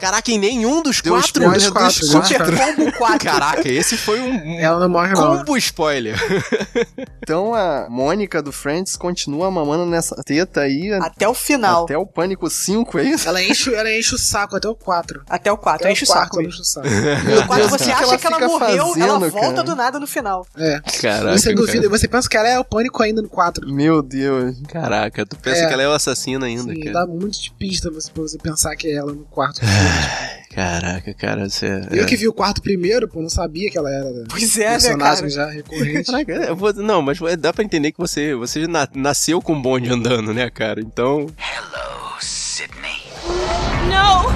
[0.00, 1.50] Caraca, em nenhum dos Deu quatro.
[1.52, 2.10] dos quatro, dos.
[2.58, 3.18] Combo 4.
[3.24, 5.38] Caraca, esse foi um Ela não morre, não.
[5.38, 6.16] combo spoiler.
[7.22, 11.84] Então a Mônica do Friends continua mamando nessa teta aí Até o final.
[11.84, 13.28] até o Pânico 5, é isso?
[13.28, 15.22] Ela enche, ela enche o saco até o 4.
[15.28, 15.84] Até o 4.
[15.84, 16.40] Até Enche o saco.
[16.40, 16.88] ela enche o saco.
[16.88, 19.62] No 4 Deus, você o que acha ela que ela morreu, ela fazendo, volta cara?
[19.62, 20.44] do nada no final.
[20.56, 20.80] É.
[21.00, 21.88] Caraca, Você duvida, cara.
[21.98, 23.68] você pensa que ela é o pânico ainda no 4.
[23.72, 24.56] Meu Deus.
[24.68, 25.66] Caraca, tu pensa É.
[25.68, 26.92] que ela é o assassino ainda, Sim, cara.
[27.00, 29.60] dá muito de pista você, pra você pensar que é ela no quarto.
[30.54, 31.66] Caraca, cara, você.
[31.92, 34.64] Eu que vi o quarto primeiro, pô, não sabia que ela era né, Pois é,
[34.64, 35.30] né, personagem cara?
[35.30, 36.10] já recorrente.
[36.10, 39.62] Caraca, eu vou- não, mas dá pra entender que você, você na- nasceu com um
[39.62, 40.80] bonde andando, né, cara?
[40.80, 41.26] Então.
[41.38, 43.00] Hello, Sydney.
[43.88, 44.29] No!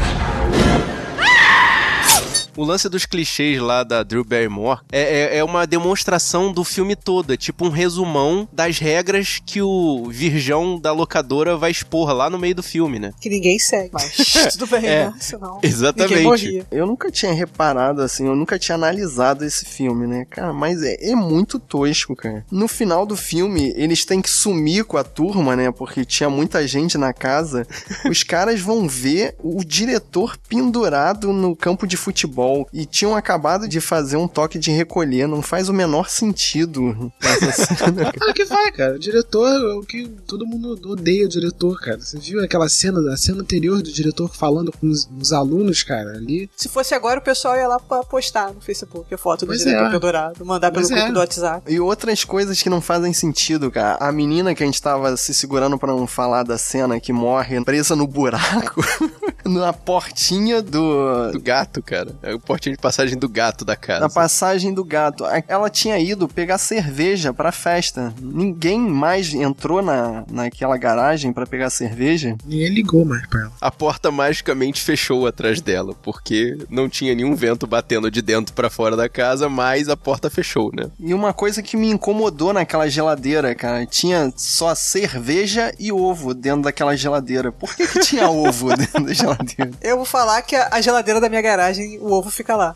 [2.57, 6.95] O lance dos clichês lá da Drew Barrymore é, é, é uma demonstração do filme
[6.95, 7.33] todo.
[7.33, 12.39] É tipo um resumão das regras que o virgão da locadora vai expor lá no
[12.39, 13.13] meio do filme, né?
[13.21, 14.15] Que ninguém segue, mas
[14.53, 15.15] tudo bem, É, né?
[15.19, 16.23] Senão exatamente.
[16.23, 16.67] morria.
[16.71, 20.25] Eu nunca tinha reparado assim, eu nunca tinha analisado esse filme, né?
[20.31, 22.45] Cara, mas é, é muito tosco, cara.
[22.51, 25.73] No final do filme, eles têm que sumir com a turma, né?
[25.73, 27.67] Porque tinha muita gente na casa.
[28.09, 33.81] Os caras vão ver o diretor pendurado no campo de futebol e tinham acabado de
[33.81, 35.27] fazer um toque de recolher.
[35.27, 38.13] Não faz o menor sentido essa cena.
[38.25, 38.95] Claro que vai, cara.
[38.95, 42.01] O diretor é o que todo mundo odeia o diretor, cara.
[42.01, 46.11] Você viu aquela cena, a cena anterior do diretor falando com os, os alunos, cara,
[46.17, 46.49] ali.
[46.57, 49.61] Se fosse agora, o pessoal ia lá pra postar no Facebook a foto do Pois
[49.61, 49.91] diretor é.
[49.91, 51.01] pendurado, mandar pelo Pois é.
[51.01, 51.73] grupo do WhatsApp.
[51.73, 53.97] E outras coisas que não fazem sentido, cara.
[54.01, 57.63] A menina que a gente tava se segurando pra não falar da cena que morre
[57.65, 58.83] presa no buraco,
[59.45, 61.33] na portinha do.
[61.33, 62.15] Do gato, cara.
[62.23, 64.01] É o portinho de passagem do gato da casa.
[64.01, 65.25] Na passagem do gato.
[65.47, 68.13] Ela tinha ido pegar cerveja pra festa.
[68.21, 72.37] Ninguém mais entrou na, naquela garagem pra pegar cerveja.
[72.45, 73.53] Ninguém ligou mais pra ela.
[73.61, 78.71] A porta magicamente fechou atrás dela, porque não tinha nenhum vento batendo de dentro pra
[78.71, 80.91] fora da casa, mas a porta fechou, né?
[80.99, 86.63] E uma coisa que me incomodou naquela geladeira, cara, tinha só cerveja e ovo dentro
[86.63, 87.53] daquela geladeira.
[87.53, 89.34] Por que, que tinha ovo dentro da geladeira?
[89.81, 92.75] Eu vou falar que a geladeira da minha garagem, o ovo fica lá.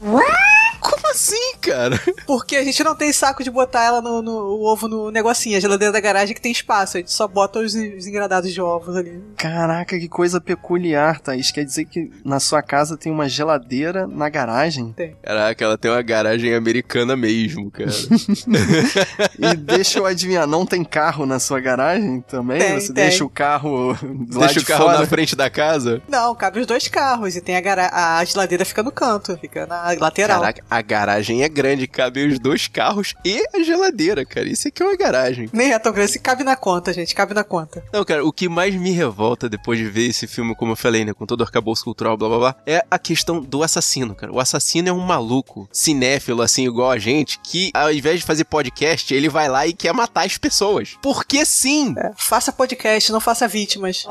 [0.80, 2.00] Como assim, cara?
[2.26, 5.56] Porque a gente não tem saco de botar ela no, no- o ovo no negocinho.
[5.56, 6.96] A geladeira da garagem que tem espaço.
[6.96, 9.22] A gente só bota os, os engradados de ovos ali.
[9.36, 11.50] Caraca, que coisa peculiar, Thaís.
[11.50, 14.94] Quer dizer que na sua casa tem uma geladeira na garagem?
[15.22, 17.90] Caraca, ela tem uma garagem americana mesmo, cara.
[19.38, 22.58] E deixa eu adivinhar, não tem carro na sua garagem também?
[22.58, 23.04] Tem, Você tem.
[23.04, 23.98] deixa o carro lá
[24.46, 24.98] Deixa de o carro fora?
[25.00, 26.02] na frente da casa.
[26.08, 27.36] Não, cabe os dois carros.
[27.36, 30.40] E tem a, a geladeira fica no canto, fica na lateral.
[30.40, 34.48] Caraca, a garagem é grande, cabe os dois carros e a geladeira, cara.
[34.48, 35.48] Isso aqui é uma garagem.
[35.52, 37.84] Nem é tão grande, se cabe na conta, gente, cabe na conta.
[37.92, 41.04] Não, cara, o que mais me revolta depois de ver esse filme, como eu falei,
[41.04, 44.32] né, com todo o arcabouço cultural, blá blá blá, é a questão do assassino, cara.
[44.32, 48.44] O assassino é um maluco, cinéfilo, assim, igual a gente, que ao invés de fazer
[48.44, 50.96] podcast, ele vai lá e quer matar as pessoas.
[51.02, 51.94] Porque sim!
[51.96, 54.06] É, faça podcast, não faça vítimas.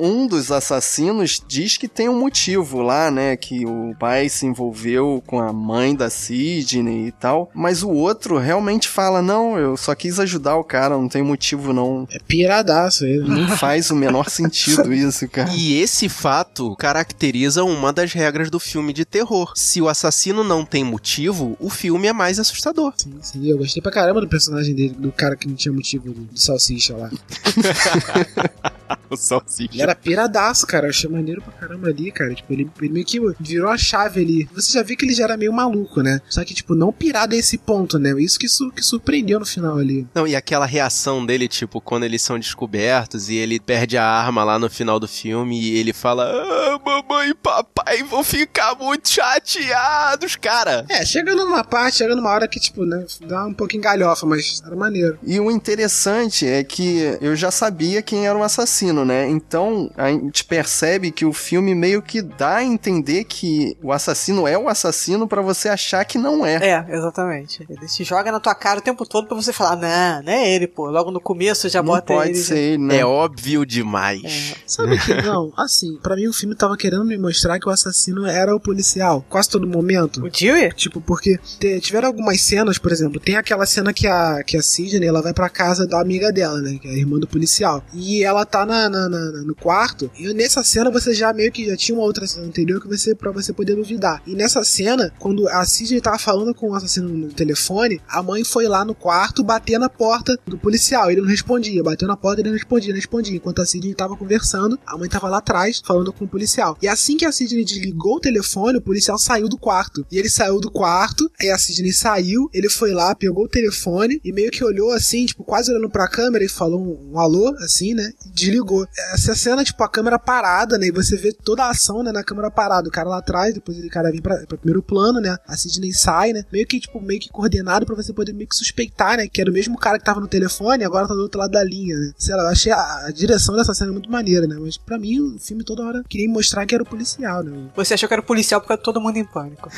[0.00, 3.36] Um dos assassinos diz que tem um motivo lá, né?
[3.36, 7.50] Que o pai se envolveu com a mãe da Sidney e tal.
[7.54, 11.72] Mas o outro realmente fala: Não, eu só quis ajudar o cara, não tem motivo
[11.72, 12.06] não.
[12.10, 13.28] É piradaço ele.
[13.28, 13.34] né?
[13.34, 15.50] Não faz o menor sentido isso, cara.
[15.54, 19.52] E esse fato caracteriza uma das regras do filme de terror.
[19.54, 22.92] Se o assassino não tem motivo, o filme é mais assustador.
[22.96, 26.12] Sim, sim, eu gostei pra caramba do personagem dele, do cara que não tinha motivo,
[26.12, 27.10] do, do salsicha lá.
[29.10, 29.83] o salsicha.
[29.84, 30.86] Era piradaço, cara.
[30.86, 32.34] Eu achei maneiro pra caramba ali, cara.
[32.34, 34.48] Tipo, ele, ele meio que virou a chave ali.
[34.54, 36.20] Você já viu que ele já era meio maluco, né?
[36.28, 38.10] Só que, tipo, não pirado a esse ponto, né?
[38.20, 40.06] Isso que, su que surpreendeu no final ali.
[40.14, 44.44] Não, e aquela reação dele, tipo, quando eles são descobertos e ele perde a arma
[44.44, 49.08] lá no final do filme e ele fala: ah, mamãe e papai vão ficar muito
[49.08, 50.84] chateados, cara.
[50.88, 54.62] É, chega numa parte, chega numa hora que, tipo, né, dá um pouquinho galhofa, mas
[54.64, 55.18] era maneiro.
[55.22, 59.28] E o interessante é que eu já sabia quem era o assassino, né?
[59.28, 64.46] Então a gente percebe que o filme meio que dá a entender que o assassino
[64.46, 66.54] é o assassino pra você achar que não é.
[66.56, 67.64] É, exatamente.
[67.68, 70.50] Ele se joga na tua cara o tempo todo pra você falar, não, não é
[70.54, 70.88] ele, pô.
[70.90, 72.38] Logo no começo já não bota pode ele.
[72.38, 72.98] ser ele, né?
[72.98, 74.54] É óbvio demais.
[74.66, 75.52] Sabe que não?
[75.56, 79.24] Assim, pra mim o filme tava querendo me mostrar que o assassino era o policial,
[79.28, 80.24] quase todo momento.
[80.24, 80.70] O Dewey?
[80.72, 81.38] Tipo, porque
[81.80, 85.32] tiveram algumas cenas, por exemplo, tem aquela cena que a, que a Sidney ela vai
[85.32, 86.78] pra casa da amiga dela, né?
[86.80, 87.82] Que é a irmã do policial.
[87.92, 90.10] E ela tá na, na- na- na- no quarto.
[90.18, 93.14] E nessa cena você já meio que já tinha uma outra cena anterior que você
[93.14, 94.22] para você poder duvidar.
[94.26, 98.44] E nessa cena, quando a Sidney tava falando com o assassino no telefone, a mãe
[98.44, 101.10] foi lá no quarto bater na porta do policial.
[101.10, 103.36] Ele não respondia, bateu na porta ele não respondia, não respondia.
[103.36, 106.76] Enquanto a Sidney tava conversando, a mãe tava lá atrás falando com o policial.
[106.82, 110.04] E assim que a Sidney desligou o telefone, o policial saiu do quarto.
[110.12, 114.20] E ele saiu do quarto, aí a Sidney saiu, ele foi lá, pegou o telefone
[114.22, 117.54] e meio que olhou assim, tipo, quase olhando pra câmera e falou um, um alô,
[117.60, 118.12] assim, né?
[118.26, 118.86] E desligou.
[119.14, 120.86] Essa cena, tipo, a câmera parada, né?
[120.86, 122.10] E você vê toda a ação, né?
[122.10, 122.88] Na câmera parada.
[122.88, 125.36] O cara lá atrás, depois ele cara vem pra, pra primeiro plano, né?
[125.46, 126.44] A Sidney sai, né?
[126.52, 129.28] Meio que, tipo, meio que coordenado pra você poder meio que suspeitar, né?
[129.28, 131.52] Que era o mesmo cara que tava no telefone e agora tá do outro lado
[131.52, 132.12] da linha, né?
[132.16, 134.56] Sei lá, eu achei a, a direção dessa cena muito maneira, né?
[134.58, 137.68] Mas pra mim, o filme toda hora queria mostrar que era o policial, né?
[137.76, 139.70] Você achou que era o policial por causa de todo mundo em pânico.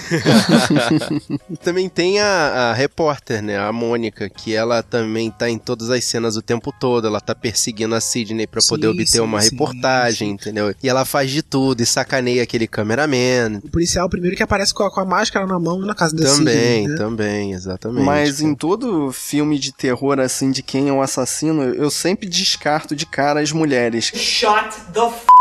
[1.50, 3.58] E também tem a, a repórter, né?
[3.58, 7.06] A Mônica, que ela também tá em todas as cenas o tempo todo.
[7.06, 10.34] Ela tá perseguindo a Sidney pra poder obter sim, uma sim, reportagem, sim.
[10.34, 10.74] entendeu?
[10.82, 13.60] E ela faz de tudo e sacaneia aquele cameraman.
[13.64, 15.94] O policial é o primeiro que aparece com a, com a máscara na mão na
[15.94, 16.96] casa da Também, Sidney, né?
[16.96, 18.04] também, exatamente.
[18.04, 22.94] Mas em todo filme de terror, assim, de quem é o assassino, eu sempre descarto
[22.94, 24.06] de cara as mulheres.
[24.14, 25.35] Shut the f.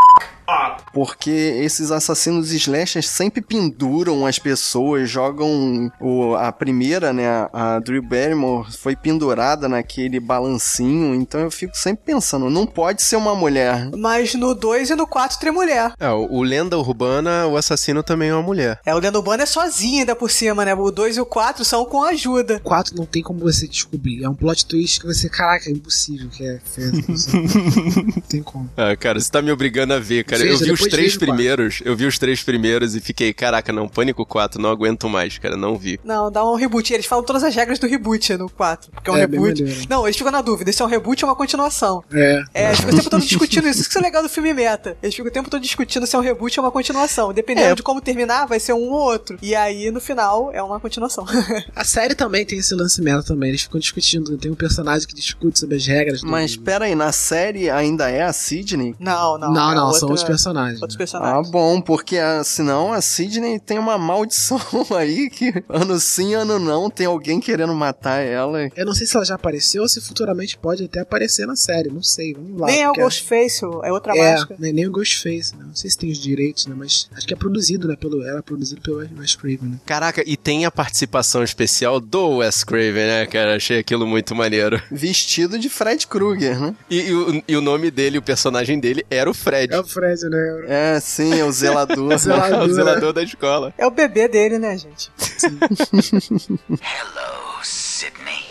[0.93, 7.47] Porque esses assassinos slashers sempre penduram as pessoas, jogam o, a primeira, né?
[7.51, 13.15] A Drew Barrymore foi pendurada naquele balancinho, então eu fico sempre pensando, não pode ser
[13.15, 13.89] uma mulher.
[13.97, 15.93] Mas no 2 e no 4 tem mulher.
[15.99, 18.79] É, o o Lenda Urbana, o assassino também é uma mulher.
[18.85, 20.75] É, o Lendo Urbano é sozinho ainda por cima, né?
[20.75, 22.59] O 2 e o 4 são com ajuda.
[22.59, 24.23] 4 não tem como você descobrir.
[24.23, 26.91] É um plot twist que você, caraca, é impossível que é feio.
[28.15, 28.69] não tem como.
[28.75, 30.34] Ah, cara, você tá me obrigando a ver, cara.
[30.43, 33.87] Veja, eu vi os três primeiros, eu vi os três primeiros e fiquei, caraca, não,
[33.87, 35.99] Pânico 4, não aguento mais, cara, não vi.
[36.03, 36.93] Não, dá um reboot.
[36.93, 38.91] Eles falam todas as regras do reboot no 4.
[38.91, 39.87] Porque é um É, reboot.
[39.89, 42.03] Não, eles ficam na dúvida se é um reboot ou uma continuação.
[42.13, 42.43] É.
[42.53, 43.81] É, eles ficam o tempo todo discutindo isso.
[43.81, 44.97] Isso que é legal do filme meta.
[45.01, 47.33] Eles ficam o tempo todo discutindo se é um reboot ou uma continuação.
[47.33, 47.75] Dependendo É.
[47.75, 49.37] de como terminar, vai ser um ou outro.
[49.41, 51.25] E aí, no final, é uma continuação.
[51.75, 53.49] A série também tem esse lance meta também.
[53.49, 54.37] Eles ficam discutindo.
[54.37, 56.21] Tem um personagem que discute sobre as regras.
[56.23, 58.95] Mas pera aí, na série ainda é a Sidney?
[58.99, 59.51] não, não.
[59.53, 60.81] Não, é não, outra- outros personagens.
[60.81, 61.49] Outros Ah, personagens.
[61.51, 64.59] bom, porque a, senão a Sidney tem uma maldição
[64.97, 68.69] aí que ano sim, ano não, tem alguém querendo matar ela.
[68.75, 71.89] Eu não sei se ela já apareceu ou se futuramente pode até aparecer na série.
[71.89, 72.67] Não sei, vamos lá.
[72.67, 74.55] Nem é o Ghostface, é outra É, máscara.
[74.59, 75.63] nem, nem o Ghostface, né?
[75.67, 76.75] Não sei se tem os direitos, né?
[76.77, 77.95] Mas acho que é produzido, né?
[77.95, 79.79] Pelo, era produzido pelo Wes Craven, né?
[79.85, 83.55] Caraca, e tem a participação especial do Wes Craven, né, cara?
[83.55, 84.81] Achei aquilo muito maneiro.
[84.91, 86.75] Vestido de Fred Krueger, né?
[86.89, 89.73] E, e o, e o nome dele, o personagem dele, era o Fred.
[89.73, 90.63] É o Fred, né?
[90.67, 92.15] É, sim, é o zelador.
[92.17, 92.67] Zelador.
[92.67, 93.73] o zelador da escola.
[93.77, 95.11] É o bebê dele, né, gente?
[95.43, 98.45] Hello, Sydney.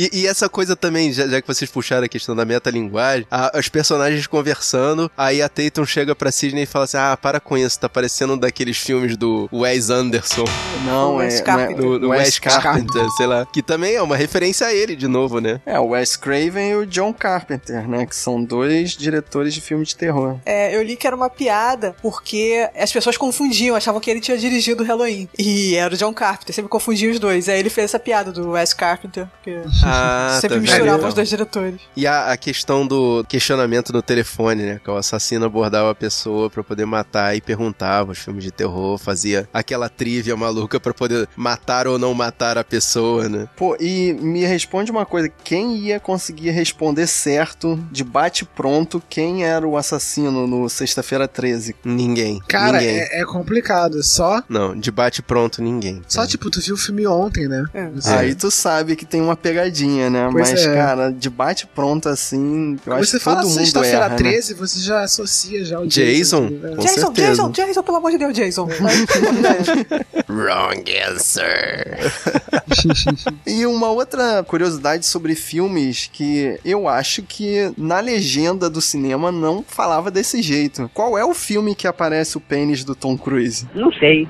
[0.00, 3.50] E, e essa coisa também, já, já que vocês puxaram a questão da metalinguagem, a-
[3.58, 7.58] os personagens conversando, aí a Tatum chega pra Sidney e fala assim: Ah, para com
[7.58, 10.44] isso, tá parecendo um daqueles filmes do Wes Anderson,
[10.86, 11.76] Não, O é, Wes é Carpenter.
[11.76, 13.44] do, do Wes Wes Carpenter, sei lá.
[13.52, 15.60] Que também é uma referência a ele de novo, né?
[15.66, 18.06] É, o Wes Craven e o John Carpenter, né?
[18.06, 20.36] Que são dois diretores de filme de terror.
[20.46, 24.38] É, eu li que era uma piada porque as pessoas confundiam, achavam que ele tinha
[24.38, 25.28] dirigido o Halloween.
[25.36, 27.48] E era o John Carpenter, sempre confundiam os dois.
[27.48, 29.58] Aí ele fez essa piada do Wes Carpenter, porque
[29.90, 31.08] Ah, sempre tá misturava vendo?
[31.08, 31.80] os dois diretores.
[31.96, 34.80] E a, a questão do questionamento no telefone, né?
[34.82, 38.98] Que o assassino abordava a pessoa pra poder matar e perguntava os filmes de terror,
[38.98, 43.48] fazia aquela trivia maluca pra poder matar ou não matar a pessoa, né?
[43.56, 49.66] Pô, e me responde uma coisa: quem ia conseguir responder certo, de bate-pronto, quem era
[49.66, 51.74] o assassino no Sexta-feira 13?
[51.84, 52.40] Ninguém.
[52.48, 52.98] Cara, ninguém.
[53.00, 54.02] é, é complicado.
[54.02, 56.02] Só, Não, de bate pronto ninguém.
[56.08, 57.64] só tipo, tu viu o filme ontem, né?
[57.74, 57.88] É.
[57.88, 60.28] Você- Aí tu sabe que tem uma pegadinha, né?
[60.32, 60.74] Pois Mas, é.
[60.74, 64.16] cara, de bate-pronto assim, eu acho você que fala sexta-feira erra, né?
[64.16, 66.08] 13, você já associa já o Jason?
[66.08, 66.40] Jason.
[66.40, 66.76] né?
[66.76, 67.28] Com Jason, certeza.
[67.30, 68.68] Jason, Jason, pelo amor de Deus, Jason.
[70.28, 71.98] Wrong answer.
[73.46, 79.64] E uma outra curiosidade sobre filmes que eu acho que na legenda do cinema não
[79.66, 80.90] falava desse jeito.
[80.92, 83.66] Qual é o filme que aparece o pênis do Tom Cruise?
[83.74, 84.28] Não sei.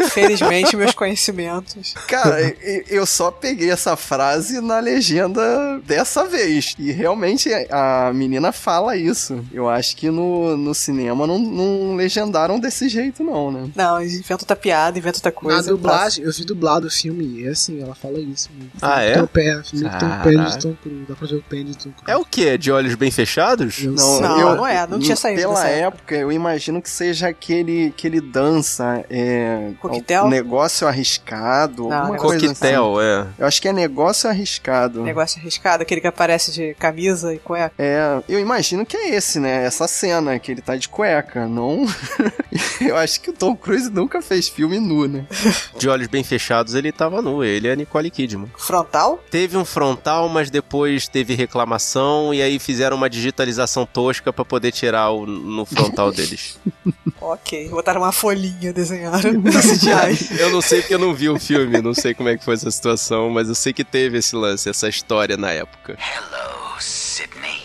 [0.00, 1.94] Infelizmente, meus conhecimentos.
[2.08, 2.54] Cara,
[2.88, 6.74] eu só peguei essa frase na legenda dessa vez.
[6.78, 9.44] E realmente a menina fala isso.
[9.52, 13.70] Eu acho que no, no cinema não, não legendaram desse jeito, não, né?
[13.74, 15.70] Não, inventa outra piada, inventa outra Na coisa.
[15.70, 18.48] dublagem, eu vi dublado o filme e assim, ela fala isso.
[18.58, 18.66] né?
[18.80, 19.14] Ah, é?
[19.14, 21.04] Tem o pé, filme que tem o pênis de Tom Cruise.
[21.08, 22.10] Dá pra ver o pênis de Tom Cruise.
[22.10, 22.58] É o quê?
[22.58, 23.82] De olhos bem fechados?
[23.82, 24.20] Eu Não.
[24.20, 28.06] Não, eu, não é, não tinha saído Pela época, eu imagino que seja aquele que
[28.06, 29.70] ele dança, é.
[29.80, 30.24] Coquetel?
[30.24, 32.54] um negócio arriscado, Não, alguma coisa assim.
[32.54, 33.26] Coquetel, é.
[33.38, 34.65] Eu acho que é negócio arriscado.
[35.02, 37.74] Negócio arriscado, aquele que aparece de camisa e cueca.
[37.78, 39.64] É, eu imagino que é esse, né?
[39.64, 41.86] Essa cena que ele tá de cueca, não.
[42.80, 45.26] eu acho que o Tom Cruise nunca fez filme nu, né?
[45.78, 48.50] De olhos bem fechados ele tava nu, ele é a Nicole Kidman.
[48.56, 49.22] Frontal?
[49.30, 54.72] Teve um frontal, mas depois teve reclamação e aí fizeram uma digitalização tosca pra poder
[54.72, 56.58] tirar o no frontal deles.
[57.20, 57.68] Ok.
[57.68, 59.30] Botaram uma folhinha, desenharam.
[60.38, 62.54] Eu não sei porque eu não vi o filme, não sei como é que foi
[62.54, 65.98] essa situação, mas eu sei que teve esse lance, essa história na época.
[65.98, 67.60] Hello, Sydney.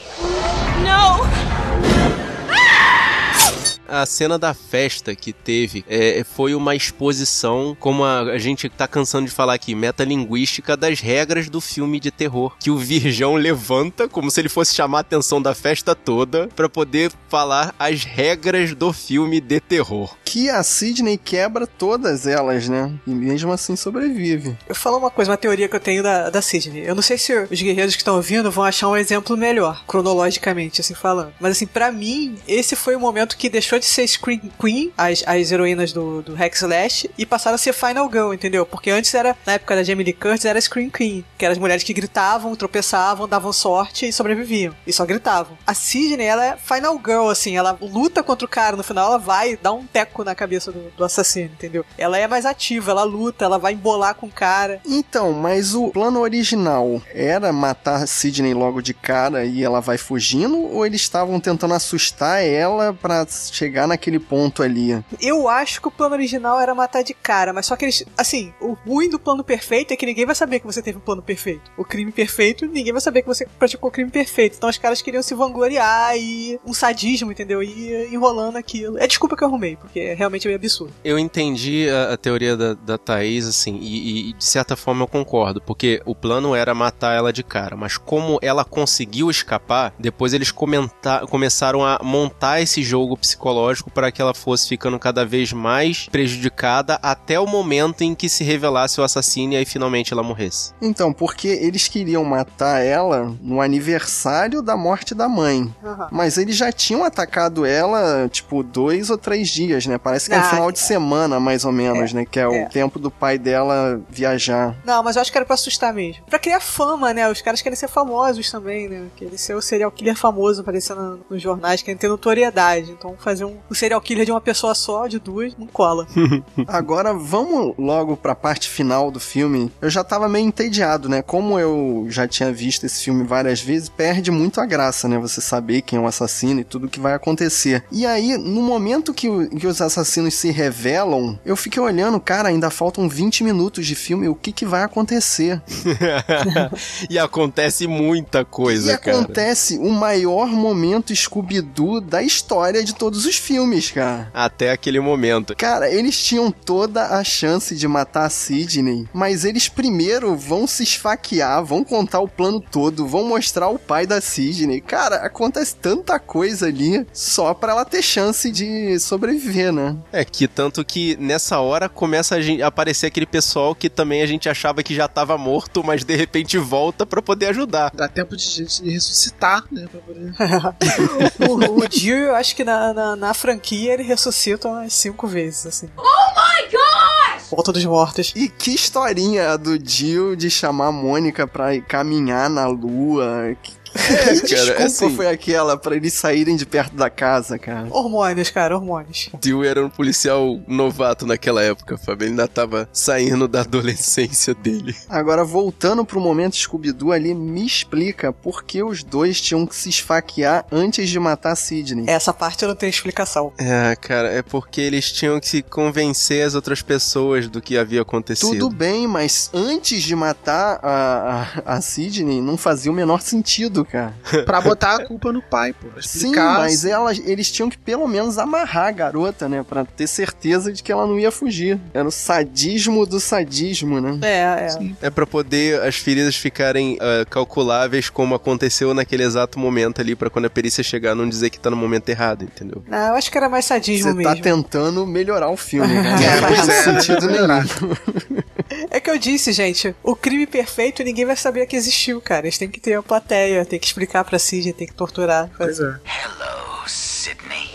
[3.91, 8.88] A cena da festa que teve é, foi uma exposição, como a, a gente tá
[8.88, 12.56] cansando de falar aqui, metalinguística das regras do filme de terror.
[12.60, 16.69] Que o Virgão levanta como se ele fosse chamar a atenção da festa toda pra
[16.69, 20.15] poder falar as regras do filme de terror.
[20.23, 22.93] Que a Sidney quebra todas elas, né?
[23.06, 24.49] E mesmo assim sobrevive.
[24.49, 26.84] Eu vou falar uma coisa, uma teoria que eu tenho da, da Sidney.
[26.88, 30.80] Eu não sei se os guerreiros que estão ouvindo vão achar um exemplo melhor, cronologicamente,
[30.80, 31.34] assim falando.
[31.39, 35.24] Mas assim, pra mim, esse foi o momento que deixou de ser Scream Queen, as,
[35.26, 38.65] as heroínas do, do Rex Slash, e passaram a ser Final Girl, entendeu?
[38.65, 41.58] Porque antes era, na época da Jamie Lee Curtis, era Scream Queen, que eram as
[41.58, 44.74] mulheres que gritavam, tropeçavam, davam sorte e sobreviviam.
[44.86, 45.58] E só gritavam.
[45.65, 49.17] A Sidney, ela é Final Girl, assim, ela luta contra o cara, no final ela
[49.17, 51.84] vai dar um teco na cabeça do, do assassino, entendeu?
[51.98, 54.80] Ela é mais ativa, ela luta, ela vai embolar com o cara.
[54.86, 60.58] Então, mas o plano original era matar Sidney logo de cara e ela vai fugindo?
[60.58, 65.04] Ou eles estavam tentando assustar ela pra chegar naquele ponto ali?
[65.22, 68.04] Eu acho que o plano original era matar de cara, mas só que eles.
[68.18, 71.02] Assim, o ruim do plano perfeito é que ninguém vai saber que você teve um
[71.02, 71.72] plano perfeito.
[71.78, 74.56] O crime perfeito, ninguém vai saber que você praticou o crime perfeito.
[74.58, 77.62] Então os caras queriam se vangloriar e um sadismo, entendeu?
[77.64, 78.98] E ia enrolando aquilo.
[78.98, 80.94] É desculpa que eu arrumei, porque é realmente meio absurdo.
[81.04, 85.08] Eu entendi a, a teoria da, da Thaís, assim, e, e de certa forma eu
[85.08, 90.34] concordo, porque o plano era matar ela de cara, mas como ela conseguiu escapar, depois
[90.34, 93.61] eles comenta- começaram a montar esse jogo psicológico
[93.93, 98.43] para que ela fosse ficando cada vez mais prejudicada até o momento em que se
[98.43, 100.74] revelasse o assassino e aí finalmente ela morresse.
[100.82, 105.74] Então, porque eles queriam matar ela no aniversário da morte da mãe.
[105.84, 106.08] Aham.
[106.12, 109.97] Mas eles já tinham atacado ela, tipo, dois ou três dias, né?
[109.97, 112.26] Parece que é no Ah, final de semana, mais ou menos, né?
[112.26, 112.65] Que é, é.
[112.65, 114.76] o tempo do pai dela viajar.
[114.86, 116.24] Não, mas eu acho que era pra assustar mesmo.
[116.30, 117.30] Pra criar fama, né?
[117.30, 119.08] Os caras querem ser famosos também, né?
[119.15, 122.91] Querem ser o serial killer famoso aparecendo nos jornais, querem ter notoriedade.
[122.91, 126.08] Então fazer um, um serial killer de uma pessoa só, de duas, não cola.
[126.67, 129.71] Agora, vamos logo pra parte final do filme.
[129.82, 131.21] Eu já tava meio entediado, né?
[131.21, 135.17] Como eu já tinha visto esse filme várias vezes, perde muito a graça, né?
[135.19, 137.84] Você saber quem é o assassino e tudo que vai acontecer.
[137.91, 142.49] E aí, no momento que, o- que os assassinos se revelam, eu fiquei olhando, cara,
[142.49, 145.62] ainda faltam 20 minutos de filme, o que que vai acontecer?
[147.10, 149.17] e acontece muita coisa, e cara.
[149.19, 154.30] acontece o maior momento Scooby-Doo da história de todos os filmes, cara.
[154.34, 155.56] Até aquele momento.
[155.56, 160.84] Cara, eles tinham toda a chance de matar a Sidney, mas eles primeiro vão se
[160.84, 164.82] esfaquear, vão contar o plano todo, vão mostrar o pai da Sidney.
[164.82, 169.96] Cara, acontece tanta coisa ali só pra ela ter chance de sobreviver, né?
[170.12, 174.22] É que tanto que nessa hora começa a gen- a aparecer aquele pessoal que também
[174.22, 177.91] a gente achava que já tava morto, mas de repente volta pra poder ajudar.
[177.94, 179.88] Dá tempo de gente ressuscitar, né?
[179.91, 180.34] Pra poder...
[181.50, 185.68] o, o Jill, eu acho que na, na, na franquia ele ressuscita umas cinco vezes,
[185.68, 185.90] assim.
[185.96, 187.52] Oh my gosh!
[187.52, 188.34] Volta dos mortos.
[188.36, 193.56] E que historinha a do Jill de chamar a Mônica pra ir caminhar na lua.
[193.62, 193.99] Que, que
[194.56, 197.88] cara, desculpa assim- foi aquela pra eles saírem de perto da casa, cara?
[197.89, 199.30] Hormônios, cara, hormônios.
[199.39, 202.25] Dio era um policial novato naquela época, Fábio.
[202.25, 204.95] Ele ainda tava saindo da adolescência dele.
[205.10, 209.89] Agora, voltando pro momento Scooby-Doo ali, me explica por que os dois tinham que se
[209.89, 212.06] esfaquear antes de matar a Sidney.
[212.08, 213.51] Essa parte eu não tenho explicação.
[213.58, 218.01] É, cara, é porque eles tinham que se convencer as outras pessoas do que havia
[218.01, 218.51] acontecido.
[218.51, 223.81] Tudo bem, mas antes de matar a, a, a Sidney, não fazia o menor sentido,
[223.86, 224.13] cara.
[224.46, 225.88] Pra botar a culpa no pai, pô.
[226.02, 229.63] Sim, mas elas, eles tinham que pelo menos amarrar a garota, né?
[229.67, 231.80] Pra ter certeza de que ela não ia fugir.
[231.94, 234.17] Era o sadismo do sadismo, né?
[234.22, 234.70] É, é.
[234.70, 234.96] Sim.
[235.02, 240.30] É pra poder as feridas ficarem ah, calculáveis como aconteceu naquele exato momento ali, pra
[240.30, 242.84] quando a perícia chegar não dizer que tá no momento errado, entendeu?
[242.88, 244.44] Não, eu acho que era mais sadismo Você tá mesmo.
[244.44, 246.12] tentando melhorar o filme, né?
[246.22, 247.63] É, Não faz é, sentido melhorar.
[247.65, 248.41] nenhum.
[248.89, 252.46] É que eu disse, gente, o crime perfeito ninguém vai saber que existiu, cara.
[252.46, 255.50] Eles têm que ter a plateia, tem que explicar pra Sidney, tem que torturar.
[255.58, 255.84] Pois é.
[255.84, 257.72] Hello, Sydney.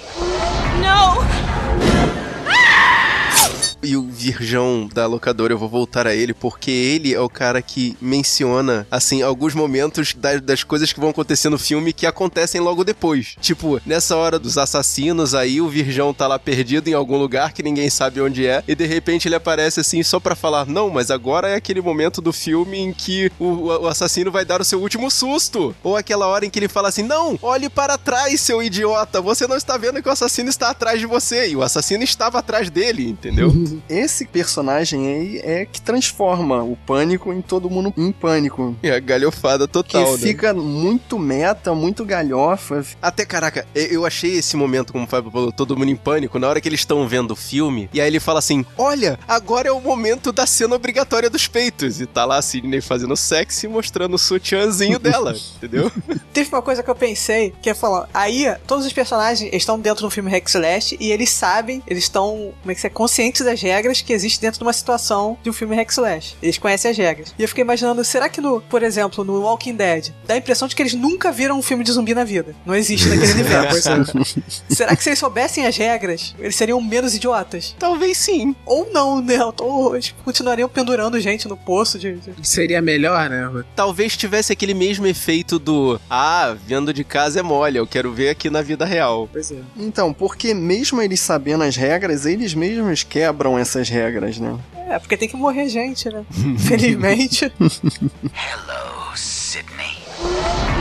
[3.82, 7.60] E o virgão da locadora, eu vou voltar a ele, porque ele é o cara
[7.62, 12.60] que menciona, assim, alguns momentos das, das coisas que vão acontecer no filme que acontecem
[12.60, 13.36] logo depois.
[13.40, 17.62] Tipo, nessa hora dos assassinos, aí o virgão tá lá perdido em algum lugar que
[17.62, 21.10] ninguém sabe onde é, e de repente ele aparece assim só pra falar: Não, mas
[21.10, 24.80] agora é aquele momento do filme em que o, o assassino vai dar o seu
[24.80, 25.74] último susto.
[25.82, 29.46] Ou aquela hora em que ele fala assim: Não, olhe para trás, seu idiota, você
[29.46, 31.48] não está vendo que o assassino está atrás de você.
[31.48, 33.52] E o assassino estava atrás dele, entendeu?
[33.88, 38.76] Esse personagem aí é que transforma o pânico em todo mundo em pânico.
[38.82, 40.18] É a galhofada Que total, né?
[40.18, 42.84] fica muito meta, muito galhofa.
[43.00, 46.48] Até, caraca, eu achei esse momento, como o Fábio falou, todo mundo em pânico, na
[46.48, 49.72] hora que eles estão vendo o filme, e aí ele fala assim: Olha, agora é
[49.72, 52.00] o momento da cena obrigatória dos peitos.
[52.00, 55.90] E tá lá a Sidney fazendo sexy e mostrando o sutiãzinho dela, entendeu?
[56.32, 60.02] Teve uma coisa que eu pensei, que é falar, aí todos os personagens estão dentro
[60.02, 63.46] do filme Hack Slash e eles sabem, eles estão, como é que se é, conscientes
[63.56, 66.36] das regras que existem dentro de uma situação de um filme Hack Slash.
[66.42, 67.34] Eles conhecem as regras.
[67.38, 70.68] E eu fiquei imaginando, será que no, por exemplo, no Walking Dead, dá a impressão
[70.68, 72.54] de que eles nunca viram um filme de zumbi na vida.
[72.66, 73.88] Não existe naquele universo.
[74.68, 77.74] será que se eles soubessem as regras, eles seriam menos idiotas?
[77.78, 78.54] Talvez sim.
[78.66, 79.38] Ou não, né?
[79.60, 82.14] Ou eles continuariam pendurando gente no poço de...
[82.16, 83.64] de- Seria melhor, né?
[83.74, 88.28] Talvez tivesse aquele mesmo efeito do Ah, vendo de casa é mole, eu quero ver
[88.30, 89.28] aqui na vida real.
[89.32, 89.56] Pois é.
[89.78, 94.58] Então, porque mesmo eles sabendo as regras, eles mesmos quebram essas regras, né?
[94.88, 96.24] É, porque tem que morrer gente, né?
[96.58, 97.52] Felizmente.
[97.60, 99.98] Hello, Sydney.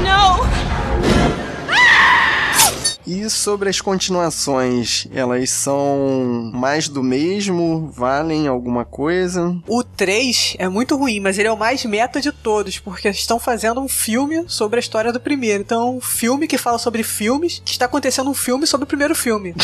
[0.01, 0.54] No!
[3.07, 7.91] E sobre as continuações, elas são mais do mesmo?
[7.93, 9.55] Valem alguma coisa?
[9.67, 13.39] O 3 é muito ruim, mas ele é o mais meta de todos, porque estão
[13.39, 15.61] fazendo um filme sobre a história do primeiro.
[15.61, 18.87] Então, é um filme que fala sobre filmes, que está acontecendo um filme sobre o
[18.87, 19.53] primeiro filme.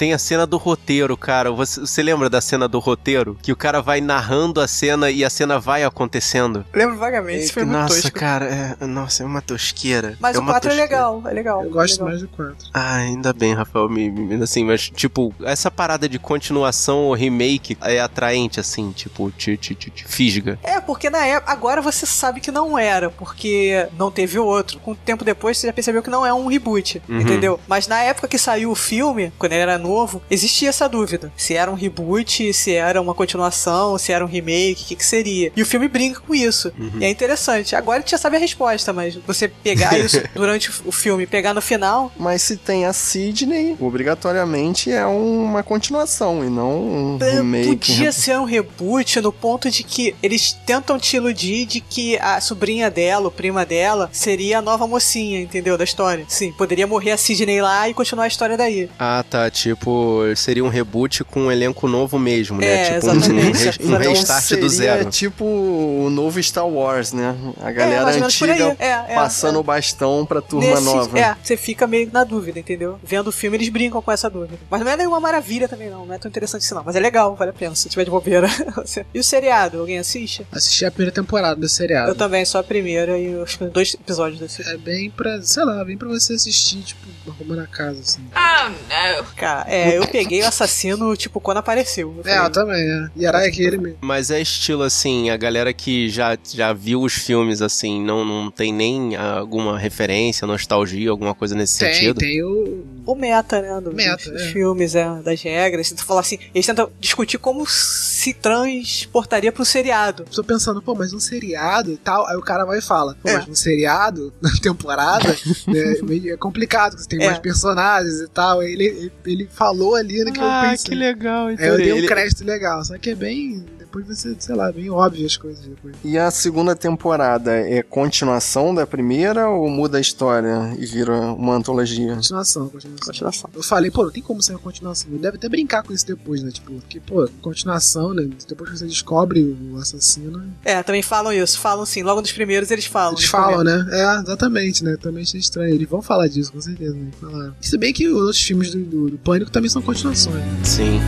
[0.00, 1.50] Tem a cena do roteiro, cara.
[1.50, 3.36] Você, você lembra da cena do roteiro?
[3.42, 6.64] Que o cara vai narrando a cena e a cena vai acontecendo.
[6.72, 8.18] Lembro vagamente, esse foi muito nossa, tosco.
[8.18, 8.46] cara,
[8.80, 10.16] é, nossa, é uma tosqueira.
[10.18, 11.64] Mas é o uma 4 é legal, é legal.
[11.64, 12.08] Eu gosto legal.
[12.08, 12.54] mais do 4.
[12.72, 17.76] Ah, ainda bem, Rafael, me, me- assim, mas tipo, essa parada de continuação ou remake
[17.82, 20.58] é atraente, assim, tipo, te, te, te, te fisga.
[20.62, 24.78] É, porque na época, agora você sabe que não era, porque não teve outro.
[24.80, 27.20] Com o tempo depois você já percebeu que não é um reboot, Uhum.
[27.20, 27.60] entendeu?
[27.68, 31.32] Mas na época que saiu o filme, quando ele era novo, existia essa dúvida.
[31.36, 35.04] Se era um reboot, se era uma continuação, se era um remake, o que que
[35.06, 35.52] seria.
[35.56, 36.72] E o filme brinca com isso.
[36.78, 36.92] Uhum.
[37.00, 37.74] E é interessante.
[37.76, 41.54] Agora a gente já sabe a resposta, mas você pegar isso durante o filme pegar
[41.54, 47.30] no final, Mas se tem a Sidney, obrigatoriamente é uma continuação e não um É,
[47.36, 47.68] remake.
[47.76, 52.38] Podia ser um reboot no ponto de que eles tentam te iludir de que a
[52.40, 55.78] sobrinha dela, o prima dela, seria a nova mocinha, entendeu?
[55.78, 56.24] Da história.
[56.28, 58.90] Sim, poderia morrer a Sidney lá e continuar a história daí.
[58.98, 62.66] Ah, tá, tipo, seria um reboot com um elenco novo mesmo, né?
[62.66, 63.64] É, tipo, um- um, exatamente.
[63.64, 65.10] re- um Então restart seria do zero.
[65.10, 67.34] tipo o novo Star Wars, né?
[67.62, 68.60] A galera menos por aí.
[68.62, 69.58] antiga É, é, passando é.
[69.58, 71.18] o bastão pra turma Nesse- nova.
[71.18, 72.98] É, você fica meio na dúvida, entendeu?
[73.02, 74.58] Vendo o filme, eles brincam com essa dúvida.
[74.70, 76.06] Mas não é nenhuma maravilha também, não.
[76.06, 76.84] Não é tão interessante assim, não.
[76.84, 78.48] Mas é legal, vale a pena, se tiver de bobeira.
[79.14, 80.46] e o seriado, alguém assiste?
[80.52, 82.10] Assisti a primeira temporada do seriado.
[82.10, 84.62] Eu também, só a primeira e os dois episódios desse.
[84.68, 88.22] É bem pra, sei lá, bem pra você assistir, tipo, arrumando a casa, assim.
[88.34, 89.24] Oh no.
[89.34, 92.14] Cara, é, eu peguei o assassino, tipo, quando apareceu.
[92.24, 93.08] Eu É, eu também, é.
[93.16, 93.98] E era aquele mesmo.
[94.00, 98.50] Mas é estilo assim, a galera que já, já viu os filmes assim, não, não
[98.50, 102.18] tem nem ah, alguma referência, nostalgia, alguma coisa nesse Tem, sentido.
[102.18, 102.84] tem o.
[103.06, 103.80] o meta, né?
[103.80, 104.46] Dos, Meta, dos é.
[104.52, 105.90] filmes, é, das regras.
[105.92, 110.24] Tu falar assim, eles tentam discutir como se transportaria pro seriado.
[110.34, 112.26] Tô pensando, pô, mas um seriado e tal.
[112.26, 113.36] Aí o cara vai e fala, pô, É.
[113.38, 115.28] mas um seriado, na temporada,
[115.66, 115.94] né,
[116.32, 117.26] é complicado, porque você tem É.
[117.26, 118.60] mais personagens e tal.
[118.60, 120.90] Aí Ele, ele, ele falou ali no que eu Ah, pensei.
[120.90, 121.46] que legal.
[121.48, 123.64] Aí eu dei um Ele- crédito legal, só que é bem.
[123.90, 125.96] Depois você, sei lá, bem óbvio as coisas depois.
[126.04, 131.56] E a segunda temporada é continuação da primeira ou muda a história e vira uma
[131.56, 132.14] antologia?
[132.14, 133.06] Continuação, continuação.
[133.06, 133.50] Continuação.
[133.52, 135.10] Eu falei, pô, não tem como ser uma continuação.
[135.10, 136.52] Ele deve até brincar com isso depois, né?
[136.52, 138.30] Tipo, porque, pô, continuação, né?
[138.48, 140.40] Depois que você descobre o assassino.
[140.64, 141.58] É, também falam isso.
[141.58, 142.04] Falam sim.
[142.04, 143.14] Logo nos primeiros eles falam.
[143.14, 143.88] Eles falam, né?
[143.90, 144.96] É, exatamente, né?
[145.02, 145.74] Também achei estranho.
[145.74, 146.94] Eles vão falar disso, com certeza.
[146.94, 147.10] Né?
[147.20, 147.56] Falaram.
[147.60, 150.36] Se bem que os outros filmes do, do, do Pânico também são continuações.
[150.36, 150.60] Né?
[150.62, 151.00] Sim.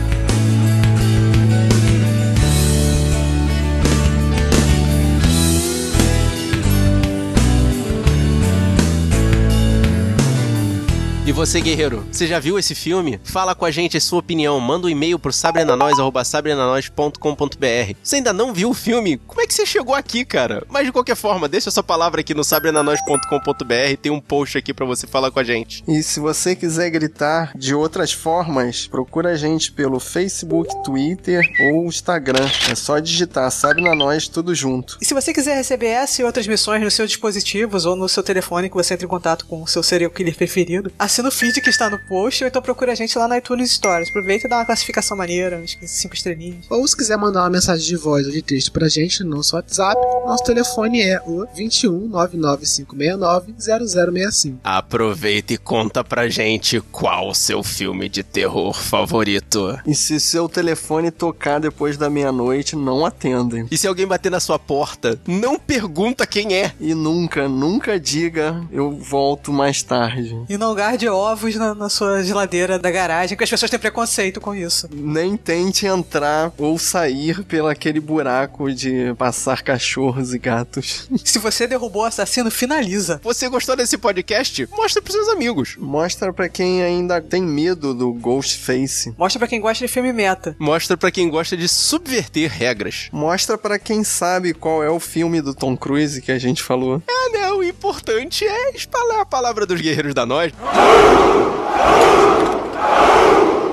[11.25, 13.17] E você, guerreiro, você já viu esse filme?
[13.23, 14.59] Fala com a gente a sua opinião.
[14.59, 17.95] Manda um e-mail pro sabrenanois.sabrenanois.com.br.
[18.03, 19.15] Você ainda não viu o filme?
[19.25, 20.65] Como é que você chegou aqui, cara?
[20.67, 23.97] Mas de qualquer forma, deixa sua palavra aqui no sabrenanois.com.br.
[24.01, 25.81] Tem um post aqui pra você falar com a gente.
[25.87, 31.85] E se você quiser gritar de outras formas, procura a gente pelo Facebook, Twitter ou
[31.85, 32.49] Instagram.
[32.69, 34.97] É só digitar Sabe na Nós tudo junto.
[35.01, 38.23] E se você quiser receber essa e outras missões nos seus dispositivos ou no seu
[38.23, 41.61] telefone que você entre em contato com o seu serial killer preferido, assina o feed
[41.61, 44.09] que está no post, ou então procura a gente lá na iTunes Stories.
[44.09, 46.65] Aproveita e dá uma classificação maneira, acho que cinco estrelinhas.
[46.69, 49.55] Ou se quiser mandar uma mensagem de voz ou de texto pra gente no nosso
[49.55, 49.95] WhatsApp,
[50.25, 54.59] nosso telefone é o 21 99569 0065.
[54.63, 59.79] Aproveita e conta pra gente qual o seu filme de terror favorito.
[59.85, 63.67] E se seu telefone tocar depois da meia-noite, não atendem.
[63.69, 66.71] E se alguém bater na sua porta, não pergunta quem é.
[66.79, 70.35] E nunca, nunca diga eu volto mais tarde.
[70.49, 74.39] E não guarde ovos na, na sua geladeira da garagem, porque as pessoas têm preconceito
[74.39, 74.89] com isso.
[74.91, 81.07] Nem tente entrar ou sair pelo aquele buraco de passar cachorros e gatos.
[81.23, 83.19] Se você derrubou o assassino, finaliza.
[83.23, 84.67] Você gostou desse podcast?
[84.71, 85.75] Mostra pros seus amigos.
[85.77, 89.13] Mostra pra quem ainda tem medo do Ghostface.
[89.17, 90.55] Mostra pra quem gosta de filme meta.
[90.59, 93.09] Mostra pra quem gosta de subverter regras.
[93.11, 97.01] Mostra pra quem sabe qual é o filme do Tom Cruise que a gente falou.
[97.07, 97.51] É, né?
[97.51, 100.51] O importante é espalhar a palavra dos guerreiros da nós.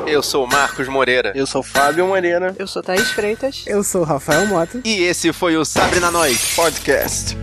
[0.07, 1.33] Eu sou o Marcos Moreira.
[1.35, 2.55] Eu sou Fábio Moreira.
[2.59, 3.65] Eu sou Thaís Freitas.
[3.67, 4.81] Eu sou o Rafael Mota.
[4.85, 6.55] E esse foi o Sabre na Nós.
[6.55, 7.37] Podcast.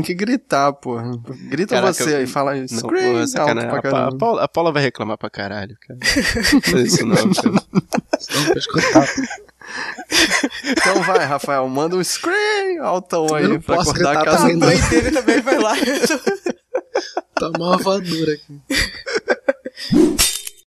[0.00, 1.10] Tem que gritar, porra.
[1.48, 3.80] Grita Caraca, você eu- aí, fala Não, scream porra, alto sacanagem.
[3.80, 4.16] pra A, a.
[4.16, 5.98] Paula, a Paula vai reclamar pra caralho, cara.
[6.52, 7.62] Não faz isso não, cara.
[8.50, 9.06] Eu escutar.
[10.64, 14.38] Então vai, Rafael, manda um scream altão aí não pra posso acordar a gritar casa.
[14.38, 14.66] também, não.
[14.66, 15.74] mãe dele também vai lá.
[17.36, 18.60] Tomar uma voadora aqui.